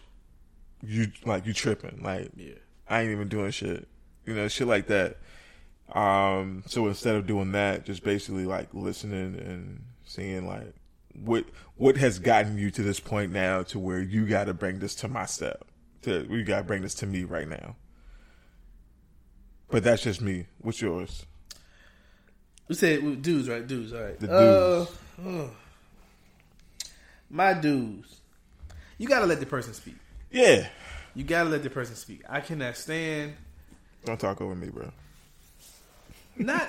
[0.82, 2.02] you, like you tripping.
[2.02, 2.54] Like Yeah.
[2.88, 3.88] I ain't even doing shit.
[4.26, 5.18] You know, shit like that.
[5.92, 10.74] Um, so instead of doing that, just basically like listening and seeing like
[11.14, 11.44] what
[11.76, 14.94] what has gotten you to this point now to where you got to bring this
[14.96, 15.64] to my step.
[16.02, 17.76] To you got to bring this to me right now.
[19.70, 20.46] But that's just me.
[20.58, 21.26] What's yours?
[22.68, 23.66] We said dudes, right?
[23.66, 24.18] Dudes, all right.
[24.18, 24.86] The Uh,
[25.24, 25.50] oh.
[27.30, 28.20] my dudes.
[28.98, 29.96] You gotta let the person speak.
[30.30, 30.66] Yeah.
[31.14, 32.22] You gotta let the person speak.
[32.28, 33.34] I cannot stand
[34.04, 34.90] Don't talk over me, bro.
[36.36, 36.68] not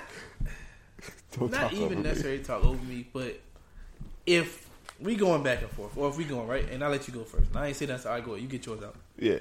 [1.38, 3.40] Don't not talk over even necessarily talk over me, but
[4.26, 4.68] if
[5.00, 7.24] we going back and forth, or if we going right, and I let you go
[7.24, 7.50] first.
[7.50, 8.24] And I ain't say that's all right.
[8.24, 8.96] Go, you get yours out.
[9.18, 9.40] Yeah.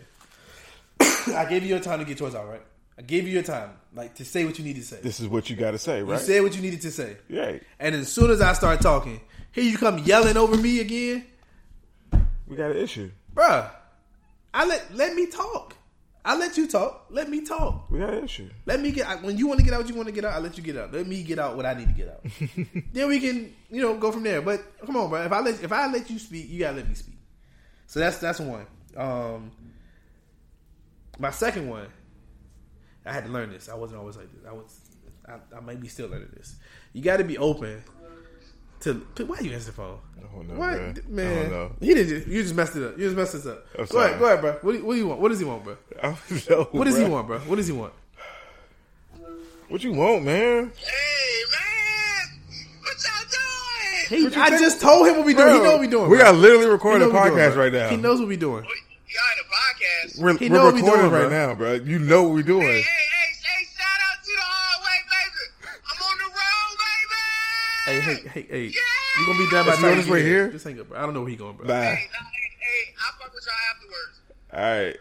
[1.01, 2.63] I gave you your time to get yours out, right?
[2.99, 5.01] I gave you your time, like to say what you need to say.
[5.03, 6.20] This is what you got to say, You right?
[6.20, 7.59] said what you needed to say, yeah.
[7.80, 9.20] and as soon as I start talking,
[9.53, 11.24] here you come yelling over me again,
[12.47, 13.11] We got an issue.
[13.34, 13.70] bruh.
[14.53, 15.74] I let let me talk.
[16.24, 17.07] I let you talk.
[17.11, 17.90] Let me talk.
[17.90, 18.49] We got an issue.
[18.66, 20.32] Let me get when you want to get out, what you want to get out.
[20.32, 20.92] I let you get out.
[20.92, 22.24] Let me get out what I need to get out.
[22.92, 24.40] then we can, you know, go from there.
[24.40, 25.22] But come on, bro.
[25.24, 27.16] If I let if I let you speak, you gotta let me speak.
[27.88, 28.66] So that's that's one.
[28.97, 29.51] Um,
[31.18, 31.88] my second one,
[33.07, 33.69] I had to learn this.
[33.69, 34.43] I wasn't always like this.
[34.49, 34.81] I was,
[35.29, 36.57] I, I might be still learning this.
[36.93, 37.83] You got to be open
[38.81, 38.95] to.
[39.27, 39.99] Why you answer the phone?
[40.19, 41.39] I don't know, What man.
[41.39, 41.73] I don't know.
[41.81, 42.09] He didn't.
[42.09, 42.99] Just, you just messed it up.
[42.99, 43.67] You just messed this up.
[43.79, 44.53] I'm go ahead, go ahead, bro.
[44.63, 45.21] What do, what do you want?
[45.21, 45.77] What does he want, bro?
[46.03, 47.39] I don't know, What does he want, bro?
[47.41, 47.93] What does he want?
[49.69, 50.73] What you want, man?
[50.77, 52.39] Hey man,
[52.83, 54.31] what y'all doing?
[54.31, 55.55] He, I just told him what we doing.
[55.55, 56.11] he know what we doing.
[56.11, 56.27] We bro.
[56.27, 57.89] are literally He recording a what we doing, podcast right now.
[57.89, 58.63] He knows what we doing.
[58.63, 59.43] Y'all in a
[59.85, 60.18] podcast.
[60.20, 61.47] We're, He we're know what we recording doing, right bro.
[61.49, 61.72] now, bro.
[61.74, 62.62] You know what we're doing.
[62.66, 65.78] Hey, hey, hey, shout out to the hallway, baby.
[65.91, 66.76] I'm on the road,
[67.87, 68.07] baby.
[68.07, 68.64] Hey, hey, hey, hey.
[68.66, 68.80] Yeah.
[69.20, 70.49] You gonna be done by Is the time yours you get right here?
[70.51, 70.99] Just hang up, bro.
[70.99, 71.66] I don't know where he going, bro.
[71.66, 71.74] Bye.
[71.74, 74.20] Hey, nah, hey, hey, I'll fuck with y'all afterwards.
[74.53, 74.97] All right.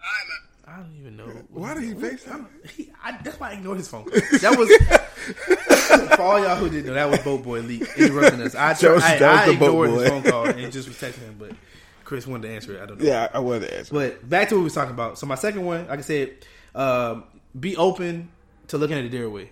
[0.00, 0.40] All right, man.
[0.66, 1.26] I don't even know.
[1.50, 2.40] Why did he face that?
[2.76, 4.04] He, I, that's why I ignored his phone.
[4.04, 4.12] Call.
[4.40, 4.68] That was
[6.16, 6.94] for all y'all who didn't know.
[6.94, 8.54] That was Boat Boy Leak interrupting us.
[8.54, 9.98] I, That was- I, that was I the Boat ignored Boy.
[10.00, 11.52] his phone call and just was texting him, but
[12.04, 12.82] Chris wanted to answer it.
[12.82, 13.06] I don't know.
[13.06, 13.94] Yeah, I was answer.
[13.94, 15.18] But back to what we was talking about.
[15.18, 16.36] So my second one, like I said,
[16.74, 17.24] um,
[17.58, 18.30] be open
[18.68, 19.50] to looking at it their way.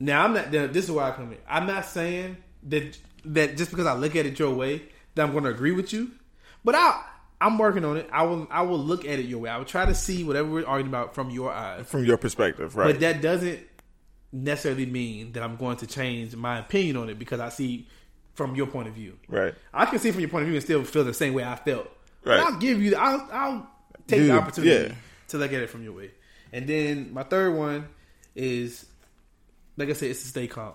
[0.00, 0.50] Now I'm not.
[0.50, 1.38] This is where I come in.
[1.48, 4.82] I'm not saying that that just because I look at it your way
[5.14, 6.10] that I'm going to agree with you,
[6.64, 7.02] but I
[7.40, 8.08] I'm working on it.
[8.12, 9.50] I will I will look at it your way.
[9.50, 11.86] I will try to see whatever we're arguing about from your eyes.
[11.86, 12.92] From your perspective, right?
[12.92, 13.60] But that doesn't
[14.32, 17.88] necessarily mean that I'm going to change my opinion on it because I see
[18.38, 19.18] from your point of view.
[19.28, 19.52] right.
[19.74, 21.56] I can see from your point of view and still feel the same way I
[21.56, 21.90] felt.
[22.22, 22.40] But Right.
[22.40, 22.94] I'll give you.
[22.94, 23.70] I'll, I'll
[24.06, 24.94] take Dude, the opportunity yeah.
[25.28, 26.12] to look at it from your way.
[26.52, 27.88] And then my third one
[28.36, 28.86] is,
[29.76, 30.74] like I said, it's to stay calm.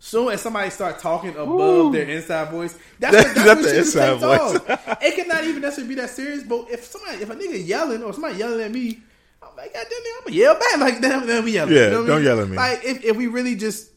[0.00, 4.14] Soon as somebody start talking above their inside voice, that's what, that's That's the inside
[4.18, 4.60] voice.
[5.02, 6.42] it cannot even necessarily be that serious.
[6.42, 8.98] But if somebody, if a nigga yelling or somebody yelling at me,
[9.42, 11.74] I'm like, God damn it, I'm gonna yell back like damn, damn, we yelling.
[11.74, 12.24] Yeah, You know don't mean?
[12.26, 12.56] yell at me.
[12.56, 13.90] Like if, if we really just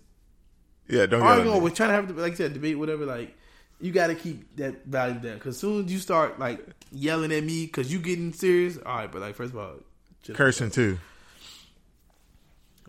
[0.88, 3.06] Yeah, don't arguing, we're trying to have, like I said, debate, whatever.
[3.06, 3.38] Like,
[3.80, 5.36] you got to keep that value down.
[5.36, 9.12] Because soon as you start like yelling at me because you getting serious, all right.
[9.12, 9.76] But like, first of all,
[10.24, 11.00] just, Cursing too.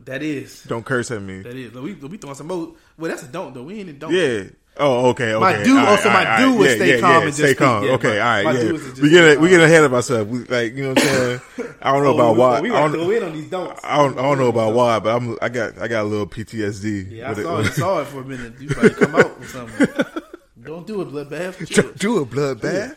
[0.04, 1.42] that is Don't curse at me.
[1.42, 1.72] that is.
[1.72, 2.74] Look, we we throwing some more.
[2.98, 3.62] Well, that's a don't though.
[3.62, 4.12] We ain't a don't.
[4.12, 4.44] Yeah.
[4.78, 5.40] Oh, okay, okay.
[5.58, 7.26] My do- All oh, so my dude do was yeah, stay yeah, calm yeah, and
[7.26, 7.58] just stay speak.
[7.58, 7.84] calm.
[7.84, 8.60] Yeah, okay, my- all right, yeah.
[8.62, 10.30] do was just We get we getting ahead of ourselves.
[10.30, 11.40] We, like you know what I'm saying.
[11.82, 12.60] I don't know Oh, about we, why.
[12.62, 13.80] We I don't, go in on these don'ts.
[13.84, 16.26] I don't, I don't know about why, but I'm I got I got a little
[16.26, 17.10] PTSD.
[17.10, 17.42] Yeah, I it.
[17.42, 17.64] saw it.
[17.74, 18.58] Saw it for a minute.
[18.60, 20.22] You probably come out with something.
[20.62, 21.70] Don't do a bloodbath.
[21.70, 21.82] sure.
[21.84, 22.96] Don't do a bloodbath.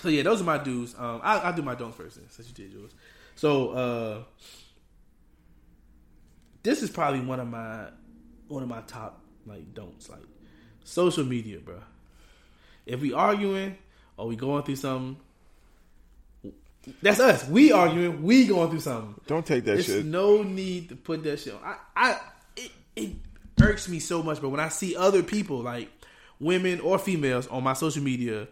[0.00, 0.94] So yeah, those are my dudes.
[0.98, 2.90] Um, I, I'll do my don'ts first, then, since you did yours.
[3.36, 4.22] So uh,
[6.62, 7.86] this is probably one of my
[8.48, 10.20] one of my top like don'ts, like
[10.86, 11.80] social media, bro.
[12.86, 13.76] If we arguing
[14.16, 15.16] or we going through something,
[17.02, 17.46] that's us.
[17.48, 19.20] We arguing, we going through something.
[19.26, 20.06] Don't take that There's shit.
[20.06, 21.60] no need to put that shit on.
[21.64, 22.20] I, I
[22.56, 23.12] it, it
[23.60, 25.90] irks me so much, but when I see other people, like
[26.38, 28.46] women or females, on my social media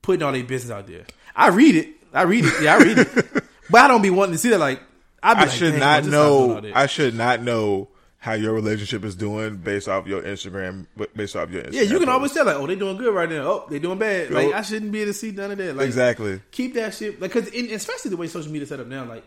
[0.00, 1.04] putting all their business out there,
[1.36, 1.88] I read it.
[2.14, 2.62] I read it.
[2.62, 3.08] Yeah, I read it.
[3.70, 4.58] but I don't be wanting to see that.
[4.58, 4.80] Like
[5.22, 6.80] I, I like, should not bro, just stop doing know.
[6.80, 7.88] I should not know
[8.20, 10.86] how your relationship is doing based off your Instagram.
[11.14, 12.08] Based off your Instagram yeah, you can post.
[12.08, 13.42] always tell like, oh, they're doing good right now.
[13.42, 14.30] Oh, they're doing bad.
[14.30, 15.76] Like I shouldn't be able to see none of that.
[15.76, 16.40] Like exactly.
[16.50, 19.24] keep that shit like because especially the way social media set up now like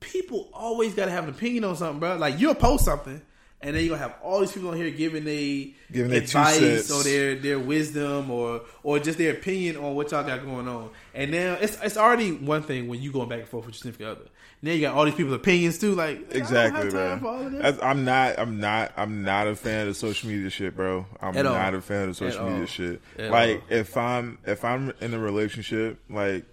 [0.00, 3.20] people always got to have an opinion on something bro like you'll post something
[3.60, 7.02] And then you're gonna have all these people on here giving they Giving advice or
[7.02, 10.90] their their wisdom or or just their opinion on what y'all got going on.
[11.12, 13.78] And now it's it's already one thing when you going back and forth with your
[13.78, 14.30] significant other.
[14.62, 15.96] Now you got all these people's opinions too.
[15.96, 17.18] Like Exactly, I don't have time man.
[17.20, 17.78] for all of this.
[17.82, 18.38] I'm not.
[18.38, 18.92] I'm not.
[18.96, 21.06] I'm not a fan of social media shit, bro.
[21.20, 21.54] I'm At all.
[21.54, 22.66] not a fan of social At media all.
[22.66, 23.00] shit.
[23.18, 23.76] At like all.
[23.76, 26.44] if I'm if I'm in a relationship, like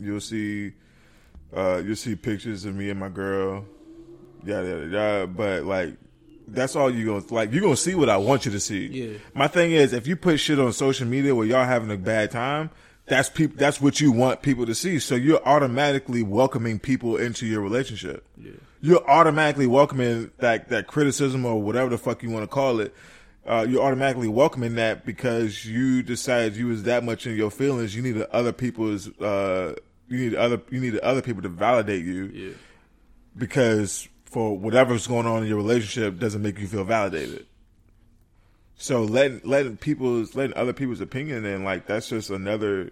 [0.00, 0.72] you'll see,
[1.56, 3.64] uh, you'll see pictures of me and my girl,
[4.44, 5.26] yada yada yada.
[5.28, 5.94] But like.
[6.50, 7.52] That's all you gonna like.
[7.52, 8.86] You're gonna see what I want you to see.
[8.86, 9.18] Yeah.
[9.34, 12.30] My thing is, if you put shit on social media where y'all having a bad
[12.30, 12.70] time,
[13.06, 13.56] that's people.
[13.58, 14.98] That's what you want people to see.
[14.98, 18.26] So you're automatically welcoming people into your relationship.
[18.36, 18.52] Yeah.
[18.80, 22.94] You're automatically welcoming that that criticism or whatever the fuck you want to call it.
[23.46, 27.96] Uh, you're automatically welcoming that because you decided you was that much in your feelings.
[27.96, 29.08] You needed other people's.
[29.18, 29.74] Uh,
[30.08, 30.60] you need other.
[30.70, 32.52] You needed other people to validate you yeah.
[33.36, 37.46] because for whatever's going on in your relationship doesn't make you feel validated.
[38.76, 42.90] So letting letting people's letting other people's opinion in like that's just another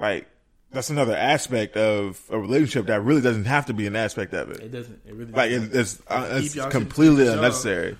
[0.00, 0.26] like
[0.70, 4.50] that's another aspect of a relationship that really doesn't have to be an aspect of
[4.50, 4.60] it.
[4.60, 5.00] It doesn't.
[5.06, 5.74] It really Like doesn't.
[5.74, 7.96] it, it's uh, it's completely unnecessary.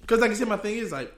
[0.00, 1.12] Because like I said, my thing is like,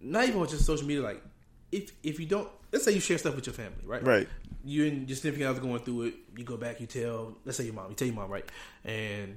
[0.00, 1.02] not even with just social media.
[1.02, 1.22] Like,
[1.70, 4.02] if if you don't, let's say you share stuff with your family, right?
[4.02, 4.28] Right.
[4.66, 6.14] You and your significant other going through it.
[6.36, 6.80] You go back.
[6.80, 7.90] You tell, let's say your mom.
[7.90, 8.44] You tell your mom, right?
[8.84, 9.36] And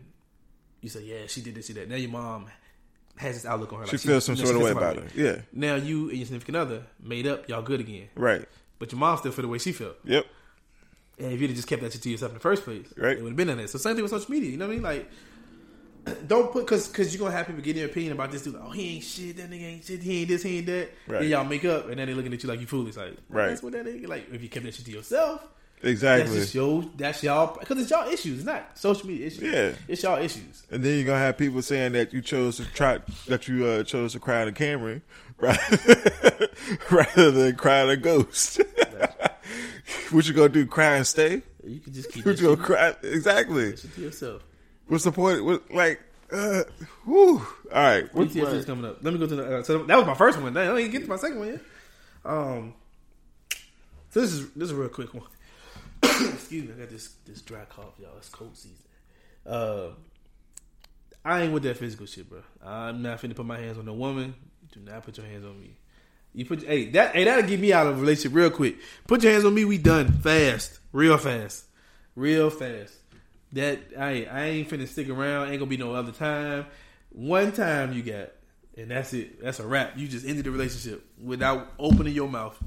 [0.82, 1.90] you say, yeah, she did this, she did that.
[1.90, 2.48] Now your mom
[3.18, 3.86] has this outlook on her.
[3.86, 5.12] She like feels some you know, sort of way about it.
[5.16, 5.42] Yeah.
[5.54, 7.48] Now you and your significant other made up.
[7.48, 8.08] Y'all good again.
[8.16, 8.46] Right.
[8.80, 9.98] But your mom still feel the way she felt.
[10.04, 10.26] Yep.
[11.20, 13.18] And if you'd have just kept that shit to yourself in the first place, Right.
[13.18, 13.70] it would have been on that.
[13.70, 14.50] So same thing with social media.
[14.50, 14.84] You know what I mean?
[14.84, 15.12] Like,
[16.28, 18.56] don't put because because you're gonna have people getting their opinion about this dude.
[18.62, 19.38] Oh, he ain't shit.
[19.38, 20.02] That nigga ain't shit.
[20.02, 20.44] He ain't this.
[20.44, 20.90] He ain't that.
[21.08, 21.22] Right.
[21.22, 22.96] Then y'all make up, and then they looking at you like you foolish.
[22.98, 23.48] Like, Right.
[23.50, 24.08] That's what that nigga.
[24.08, 25.42] Like, if you kept that shit to yourself,
[25.82, 26.38] Exactly.
[26.38, 28.38] that's your that's y'all because it's y'all issues.
[28.40, 29.42] It's not social media issues.
[29.44, 29.72] Yeah.
[29.88, 30.64] it's y'all issues.
[30.72, 33.84] And then you're gonna have people saying that you chose to try that you uh,
[33.84, 35.02] chose to cry in a Camry
[35.40, 36.50] rather,
[36.92, 38.62] rather than cry in a ghost.
[40.12, 40.66] what you gonna do?
[40.66, 41.42] Cry and stay?
[41.66, 42.96] You can just keep What you gonna cry?
[43.04, 43.74] Exactly.
[43.74, 44.42] to yourself.
[44.90, 45.46] What's the point?
[45.46, 46.64] What, like, uh,
[47.06, 47.46] whew.
[47.72, 48.14] All right.
[48.14, 48.98] What's BTS is coming up.
[49.02, 49.58] Let me go to the.
[49.60, 50.54] Uh, so that was my first one.
[50.54, 51.62] Damn, I didn't even get to my second one yet.
[52.26, 52.74] Um,
[54.10, 55.28] so this is this is a real quick one.
[56.04, 58.18] Excuse me, I got this this dry cough, y'all.
[58.18, 58.78] It's cold season.
[59.46, 59.90] Uh,
[61.24, 62.42] I ain't with that physical shit, bro.
[62.64, 64.34] I'm not finna put my hands on no woman.
[64.72, 65.78] Do not put your hands on me.
[66.34, 68.78] You put hey that hey that'll get me out of a relationship real quick.
[69.08, 71.66] Put your hands on me, we done fast, real fast,
[72.16, 72.94] real fast.
[73.54, 75.50] That I ain't, I ain't finna stick around.
[75.50, 76.66] Ain't gonna be no other time.
[77.12, 78.30] One time you got,
[78.78, 79.42] and that's it.
[79.42, 79.98] That's a wrap.
[79.98, 82.58] You just ended the relationship without opening your mouth.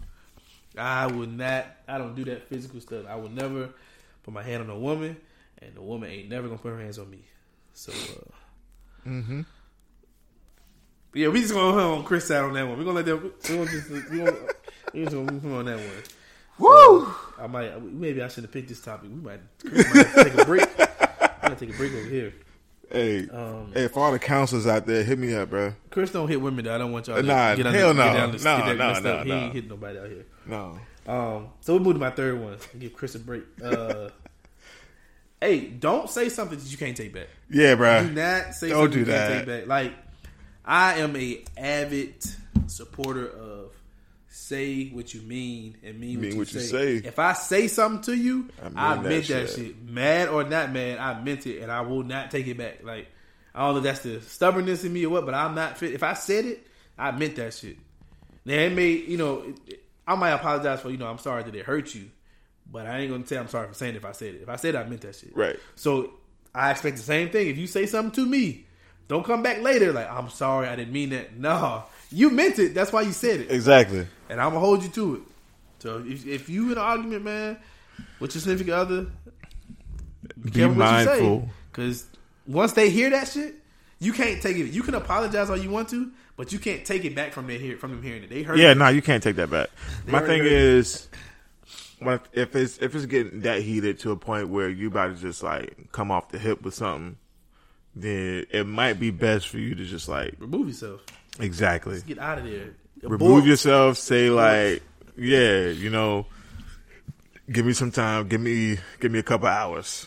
[0.76, 1.66] I would not.
[1.86, 3.04] I don't do that physical stuff.
[3.08, 3.70] I would never
[4.24, 5.16] put my hand on a woman,
[5.60, 7.22] and the woman ain't never gonna put her hands on me.
[7.74, 9.40] So, uh, Mm-hmm.
[11.14, 12.78] yeah, we just gonna hold on Chris side on that one.
[12.78, 13.32] We're gonna let them.
[13.48, 14.36] We gonna just we gonna,
[14.94, 16.02] we just gonna move on that one.
[16.58, 17.06] Woo!
[17.38, 19.10] I might maybe I should have picked this topic.
[19.10, 20.68] We might, Chris might take a break.
[20.78, 22.34] I'm gonna take a break over here.
[22.90, 25.72] Hey, Um, hey, for all the counselors out there, hit me up, bro.
[25.90, 26.74] Chris don't hit women though.
[26.74, 28.12] I don't want y'all to Nah, get hell no.
[28.12, 29.22] get this- No, get no, messed no.
[29.24, 30.26] He ain't hitting nobody out here.
[30.46, 30.78] No.
[31.06, 32.58] Um, so we move to my third one.
[32.78, 33.44] Give Chris a break.
[33.64, 34.10] Uh,
[35.40, 37.28] hey, don't say something that you can't take back.
[37.50, 38.04] Yeah, bro.
[38.06, 39.36] Do not say Don't something do you can't that.
[39.38, 39.66] take back.
[39.68, 39.94] Like
[40.64, 42.14] I am a avid
[42.66, 43.72] supporter of
[44.32, 47.00] say what you mean and mean, Mean what, you, what you say.
[47.00, 47.06] say.
[47.06, 49.56] If I say something to you, I mean I, that meant that shit.
[49.56, 49.82] shit.
[49.82, 52.82] Mad or not mad, I meant it, and I will not take it back.
[52.82, 53.08] Like
[53.54, 55.92] I don't know if that's the stubbornness in me or what, but I'm not fit.
[55.92, 56.66] If I said it,
[56.98, 57.76] I meant that shit.
[58.44, 59.54] Now it may, you know,
[60.06, 62.10] I might apologize for, you know, I'm sorry that it hurt you,
[62.70, 64.42] but I ain't gonna say I'm sorry for saying it if I said it.
[64.42, 65.36] If I said it, I meant that shit.
[65.36, 65.56] Right.
[65.76, 66.10] So
[66.54, 67.48] I expect the same thing.
[67.48, 68.66] If you say something to me,
[69.08, 71.36] don't come back later like I'm sorry, I didn't mean that.
[71.36, 72.74] No, you meant it.
[72.74, 74.06] That's why you said it, Exactly.
[74.32, 75.22] And I'm gonna hold you to it.
[75.80, 77.58] So if, if you in an argument, man,
[78.18, 79.06] with your significant other,
[80.42, 81.48] Be careful what you say, mindful.
[81.70, 82.06] because
[82.46, 83.54] once they hear that shit,
[83.98, 84.66] you can't take it.
[84.72, 87.58] You can apologize all you want to, but you can't take it back from their
[87.58, 88.30] hear from them hearing it.
[88.30, 88.58] They heard.
[88.58, 89.68] Yeah, no, you can't take that back.
[90.06, 91.08] My thing is.
[91.98, 95.20] when, if it's if it's getting that heated to a point where you about to
[95.20, 97.16] just like come off the hip with something,
[97.94, 101.00] then it might be best for you to just like remove yourself.
[101.38, 102.70] exactly Get out of there.
[103.02, 103.98] Remove yourself.
[103.98, 104.82] Say like,
[105.16, 106.26] yeah, you know,
[107.50, 108.28] give me some time.
[108.28, 110.06] Give me give me a couple hours,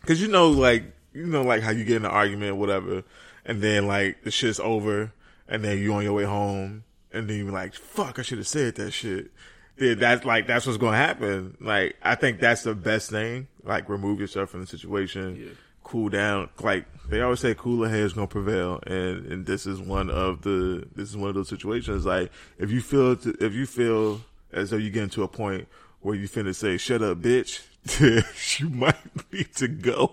[0.00, 3.02] because you know, like you know, like how you get in an argument, or whatever,
[3.44, 5.12] and then like the shit's over,
[5.48, 8.48] and then you on your way home, and then you're like, fuck, I should have
[8.48, 9.30] said that shit.
[9.78, 11.56] Yeah, that's like that's what's gonna happen.
[11.60, 13.48] Like I think that's the best thing.
[13.64, 15.52] Like remove yourself from the situation, Yeah.
[15.90, 16.48] Cool down.
[16.60, 20.86] Like they always say, cooler heads gonna prevail, and and this is one of the
[20.94, 22.06] this is one of those situations.
[22.06, 24.20] Like if you feel to, if you feel
[24.52, 25.66] as though you get into a point
[26.00, 27.60] where you finna say "shut up, bitch,"
[28.60, 30.12] you might need to go.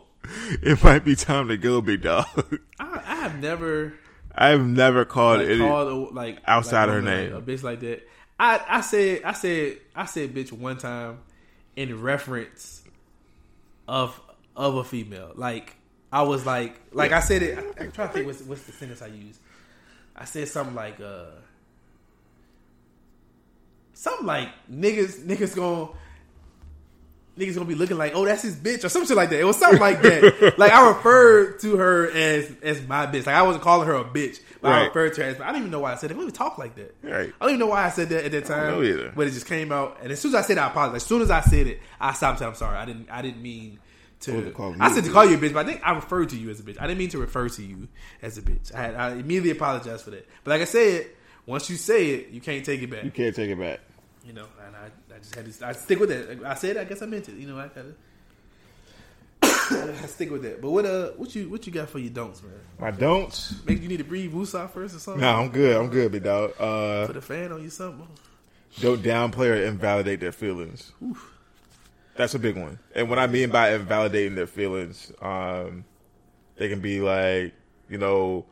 [0.61, 2.25] It might be time to go, big dog.
[2.79, 3.93] I, I have never
[4.35, 5.59] I've never called like, any.
[5.59, 7.33] called a, like outside like, her name.
[7.33, 8.07] a bitch like that.
[8.39, 11.19] I I said I said I said bitch one time
[11.75, 12.81] in reference
[13.87, 14.19] of
[14.57, 15.31] of a female.
[15.35, 15.75] Like
[16.11, 17.57] I was like like I said it.
[17.57, 19.39] I, I'm trying to think what's what's the sentence I used.
[20.15, 21.27] I said something like uh
[23.93, 25.89] something like niggas niggas gonna
[27.37, 29.39] niggas gonna be looking like, oh, that's his bitch or some shit like that.
[29.39, 30.55] It was something like that.
[30.57, 33.27] like I referred to her as as my bitch.
[33.27, 35.39] Like I wasn't calling her a bitch, but I referred to her as.
[35.39, 36.17] I don't even know why I said it.
[36.17, 36.95] We talk like that.
[37.03, 37.31] Right.
[37.39, 38.83] I don't even know why I said that at that time.
[38.83, 39.13] either.
[39.15, 41.03] But it just came out, and as soon as I said, it, I apologize.
[41.03, 42.39] As soon as I said it, I stopped.
[42.39, 42.77] saying I'm sorry.
[42.77, 43.07] I didn't.
[43.11, 43.79] I didn't mean
[44.21, 44.51] to.
[44.51, 46.49] calling I said to call you a bitch, but I think I referred to you
[46.49, 46.77] as a bitch.
[46.79, 47.87] I didn't mean to refer to you
[48.21, 48.73] as a bitch.
[48.73, 50.27] I, had, I immediately apologized for that.
[50.43, 51.07] But like I said,
[51.45, 53.79] once you say it, you can't take it back you can't take it back.
[54.25, 56.45] you know, and I, I just had to I stick with that.
[56.45, 57.35] I said, it, I guess I meant it.
[57.35, 57.93] You know, I gotta,
[60.03, 60.61] I stick with that.
[60.61, 62.53] But what uh, what you what you got for your don'ts, man?
[62.79, 63.55] My don'ts.
[63.65, 65.21] Maybe you need to breathe Woosah first or something.
[65.21, 65.77] No, I'm good.
[65.77, 66.53] I'm good, big dog.
[66.59, 68.07] Uh, put a fan on you something.
[68.79, 70.91] don't downplay or invalidate their feelings.
[72.17, 72.79] That's a big one.
[72.95, 75.85] And what I mean by invalidating their feelings, um,
[76.55, 77.53] they can be like,
[77.89, 78.45] you know,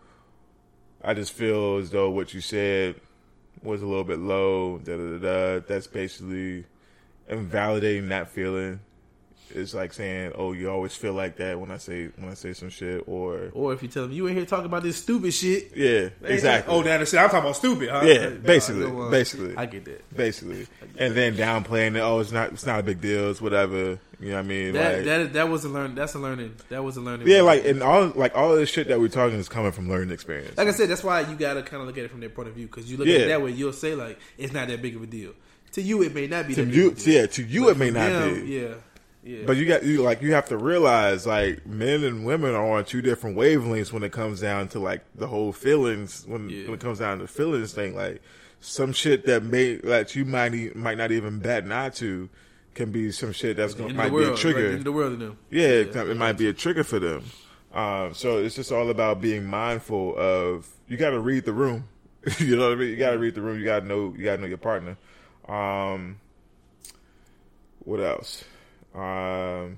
[1.03, 2.95] I just feel as though what you said
[3.63, 4.77] was a little bit low.
[4.77, 5.17] Da da da.
[5.17, 5.65] da.
[5.67, 6.65] That's basically
[7.27, 8.79] invalidating that feeling.
[9.53, 12.53] It's like saying, "Oh, you always feel like that when I say when I say
[12.53, 15.33] some shit," or Or if you tell them you ain't here talking about this stupid
[15.33, 15.71] shit.
[15.75, 16.73] yeah, exactly.
[16.73, 18.01] Oh, the shit I'm talking about stupid, huh?
[18.05, 19.55] Yeah, basically, no, uh, basically.
[19.55, 20.15] I get that.
[20.15, 20.67] basically,
[20.97, 21.99] and then downplaying it.
[21.99, 22.51] Oh, it's not.
[22.53, 23.29] It's not a big deal.
[23.29, 23.99] It's whatever.
[24.19, 24.73] You know what I mean?
[24.73, 25.93] That like, that that was a learn.
[25.95, 26.55] That's a learning.
[26.69, 27.27] That was a learning.
[27.27, 29.89] yeah, like and all like all of this shit that we're talking is coming from
[29.89, 30.57] learning experience.
[30.57, 32.47] like I said, that's why you gotta kind of look at it from their point
[32.47, 33.15] of view because you look Yeah.
[33.15, 35.33] at it that way, you'll say like it's not that big of a deal.
[35.73, 36.55] To you, it may not be.
[36.55, 37.13] to that you, big of a deal.
[37.13, 38.53] yeah, to you But it may not them, be.
[38.53, 38.73] Yeah,
[39.25, 39.39] yeah.
[39.45, 42.85] But you got you like you have to realize like men and women are on
[42.85, 46.65] two different wavelengths when it comes down to like the whole feelings when Yeah.
[46.65, 47.95] when it comes down to feelings thing.
[47.95, 48.21] Like
[48.61, 52.29] some shit that may that you might e- might not even bat an eye to
[52.75, 54.65] can be some shit that's gonna might the be a trigger.
[54.65, 55.37] Right, in the world, to them.
[55.49, 57.23] Yeah, it, it might be a trigger for them.
[57.73, 60.67] Um, so it's just all about being mindful of.
[60.87, 61.85] You got to read the room.
[62.39, 62.89] you know what I mean?
[62.89, 63.57] You got to read the room.
[63.59, 64.13] You got to know.
[64.17, 64.97] You got to know your partner.
[65.47, 66.19] Um,
[67.79, 68.43] what else?
[68.95, 69.77] Um,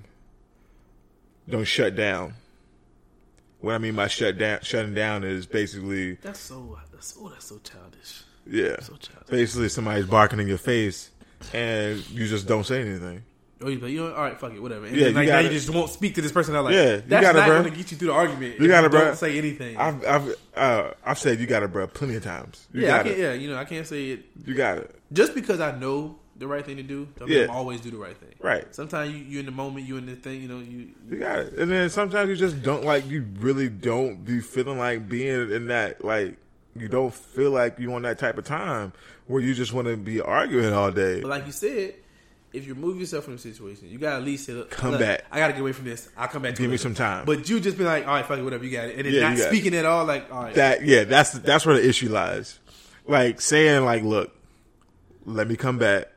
[1.48, 2.34] don't shut down.
[3.60, 6.78] What I mean by shut down, shutting down is basically That's so.
[6.92, 8.22] That's oh, that's so childish.
[8.46, 9.28] yeah, So childish.
[9.28, 11.10] basically somebody's barking in your face
[11.52, 13.22] and you just don't say anything.
[13.60, 14.86] Oh, you, you know, all right, fuck it, whatever.
[14.86, 16.54] And Yeah, then, you like now gotta- you just won't speak to this person.
[16.54, 17.58] I'm like, Yeah, you that's gotta, not bro.
[17.62, 18.60] going to get you through the argument.
[18.60, 19.14] You gotta, don't bro.
[19.14, 19.76] say anything.
[19.76, 22.68] I've I've uh, I've said you got it, bro, plenty of times.
[22.72, 23.18] You yeah, I got can't.
[23.18, 23.22] it.
[23.22, 24.94] Yeah, you know, I can't say it You got it.
[25.12, 27.08] just because I know the right thing to do.
[27.18, 27.46] Don't Yeah.
[27.50, 28.34] always do the right thing.
[28.40, 28.64] Right.
[28.74, 30.40] Sometimes you you in the moment, you in the thing.
[30.42, 31.54] You know, you You got it.
[31.54, 35.66] And then sometimes you just don't like you really don't be feeling like being in
[35.68, 36.36] that like
[36.76, 38.92] you don't feel like you on that type of time
[39.26, 41.20] where you just want to be arguing all day.
[41.20, 41.94] But like you said,
[42.52, 45.00] if you remove yourself from the situation, you gotta at least say, look, Come look,
[45.00, 45.24] back.
[45.32, 46.08] I gotta get away from this.
[46.16, 46.52] I'll come back.
[46.54, 47.24] Give me later." some time.
[47.26, 49.12] But you just be like, all right, fuck it, whatever, you got it, and then
[49.12, 49.56] Yeah, not you got it.
[49.56, 50.04] speaking at all.
[50.04, 52.58] Like, all right, That yeah, that's that's where the issue lies.
[53.06, 54.30] Like saying like, look,
[55.26, 56.08] let me come back.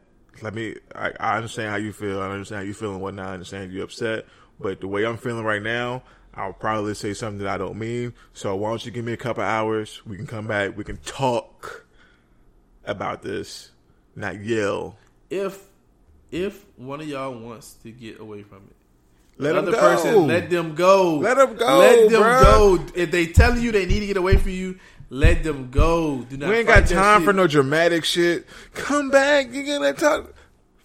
[0.41, 0.75] Let me.
[0.95, 2.21] I, I understand how you feel.
[2.21, 3.29] I understand how you feel and whatnot.
[3.29, 4.25] I understand you're upset.
[4.59, 8.13] But the way I'm feeling right now, I'll probably say something that I don't mean.
[8.33, 10.01] So why don't you give me a couple hours?
[10.05, 10.77] We can come back.
[10.77, 11.85] We can talk
[12.85, 13.71] about this,
[14.15, 14.97] not yell.
[15.29, 15.67] if
[16.31, 18.75] if one of y'all wants to get away from it.
[19.37, 21.17] Let the other person, let them go.
[21.17, 22.43] Let them go, Let them bruh.
[22.43, 22.85] go.
[22.95, 24.79] If they tell you they need to get away from you,
[25.11, 26.23] let them go.
[26.23, 26.49] Do not.
[26.49, 28.47] we ain't got time for no dramatic shit.
[28.73, 29.53] Come back.
[29.53, 30.33] You gonna talk?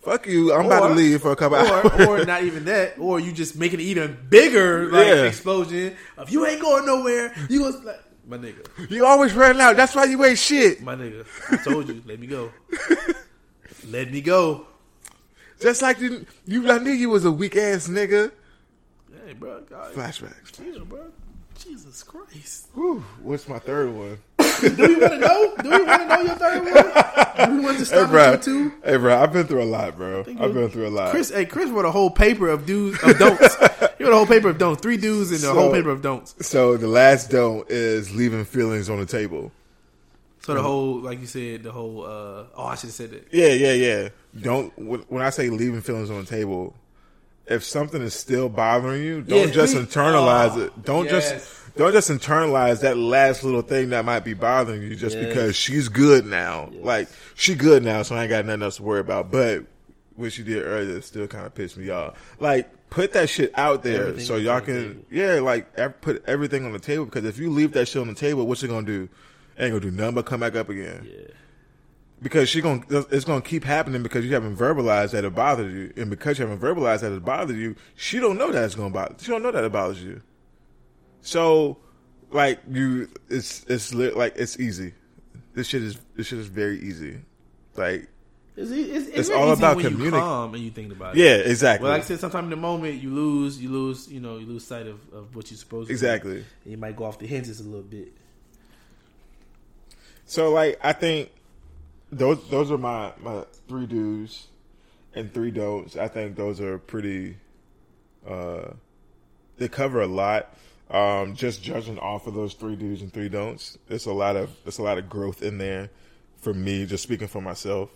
[0.02, 0.52] Fuck you.
[0.52, 1.92] I'm about to leave for a couple hours.
[2.00, 5.22] or, or not even that, or you just making it even bigger, like Yeah.
[5.24, 5.96] explosion.
[6.18, 9.76] If you ain't going nowhere, you gonna like my nigga, You always running out.
[9.76, 10.82] That's why you ain't shit.
[10.82, 11.24] my nigga.
[11.50, 12.50] I told you, let me go,
[13.88, 14.66] let me go.
[15.60, 18.30] Just like you, you I knew you was a weak ass nigga.
[19.24, 20.52] Hey, bro, God, Flashbacks.
[20.52, 21.06] chill, bro.
[21.58, 22.68] Jesus Christ.
[22.74, 24.18] Whew, what's my third one?
[24.38, 25.54] Do we want to know?
[25.62, 27.48] Do we want to know your third one?
[27.50, 28.22] Do we want to Hey, stop bro.
[28.34, 28.72] at you?
[28.84, 29.18] Hey, bro.
[29.22, 30.20] I've been through a lot, bro.
[30.20, 31.10] I've been through a lot.
[31.10, 33.56] Chris, hey, Chris wrote a whole paper of dudes of don'ts.
[33.98, 34.80] he wrote a whole paper of don'ts.
[34.82, 36.34] Three dudes and a whole paper of don'ts.
[36.46, 39.52] So the last don't is leaving feelings on the table.
[40.40, 42.04] So the whole, like you said, the whole.
[42.04, 43.28] uh Oh, I should have said that.
[43.32, 44.08] Yeah, yeah, yeah.
[44.40, 44.72] Don't
[45.10, 46.74] when I say leaving feelings on the table,
[47.46, 50.82] if something is still bothering you, don't Yeah, just internalize Oh, it.
[50.84, 51.30] Don't yes.
[51.30, 55.26] just don't just internalize that last little thing that might be bothering you just Yes.
[55.28, 56.70] because she's good now.
[56.80, 59.30] Like she good now, so I ain't got nothing else to worry about.
[59.30, 59.64] But
[60.16, 62.14] what she did earlier still kind of pissed me off.
[62.40, 66.72] Like put that shit out there Everything so y'all can yeah, like put everything on
[66.72, 69.08] the table because if you leave that shit on the table, what's it gonna do?
[69.58, 71.26] Ain't gonna do nothing but come back up again Yeah.
[72.22, 75.92] Because she going it's to keep happening because you haven't verbalized that it bothers you,
[75.96, 78.90] and because you haven't verbalized that it bothers you, she don't know that it's going
[78.90, 79.14] to bother.
[79.20, 80.22] She don't know that it bothers you.
[81.20, 81.76] So,
[82.30, 84.94] like you, it's it's li- like it's easy.
[85.54, 87.18] This shit is this shit is very easy.
[87.76, 88.08] Like
[88.56, 91.20] It's, it's, it's, It's all about when you communi- calm and you think about it.
[91.22, 94.20] yeah, exactly, Well, like I said, sometimes in the moment you lose, you lose, you
[94.20, 95.92] know, you lose sight of, of what you're supposed to.
[95.92, 95.92] do.
[95.92, 96.44] exactly.
[96.64, 98.12] You might go off the hinges a little bit.
[100.24, 101.30] So like I think
[102.10, 104.48] those those are my my three do's
[105.14, 105.96] and three don'ts.
[105.96, 107.36] I think those are pretty
[108.28, 108.72] uh
[109.58, 110.54] they cover a lot.
[110.90, 113.78] Um just judging off of those three do's and three don'ts.
[113.88, 115.90] It's a lot of it's a lot of growth in there
[116.36, 117.90] for me, just speaking for myself.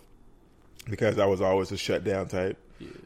[0.89, 2.57] Because I was always a shutdown type.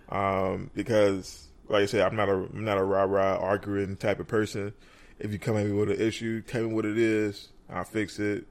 [0.10, 4.20] Um because like I said, I'm not a I'm not a rah rah arguing type
[4.20, 4.74] of person.
[5.20, 8.20] If you come at me with an issue, tell me what it is, I'll fix
[8.20, 8.46] it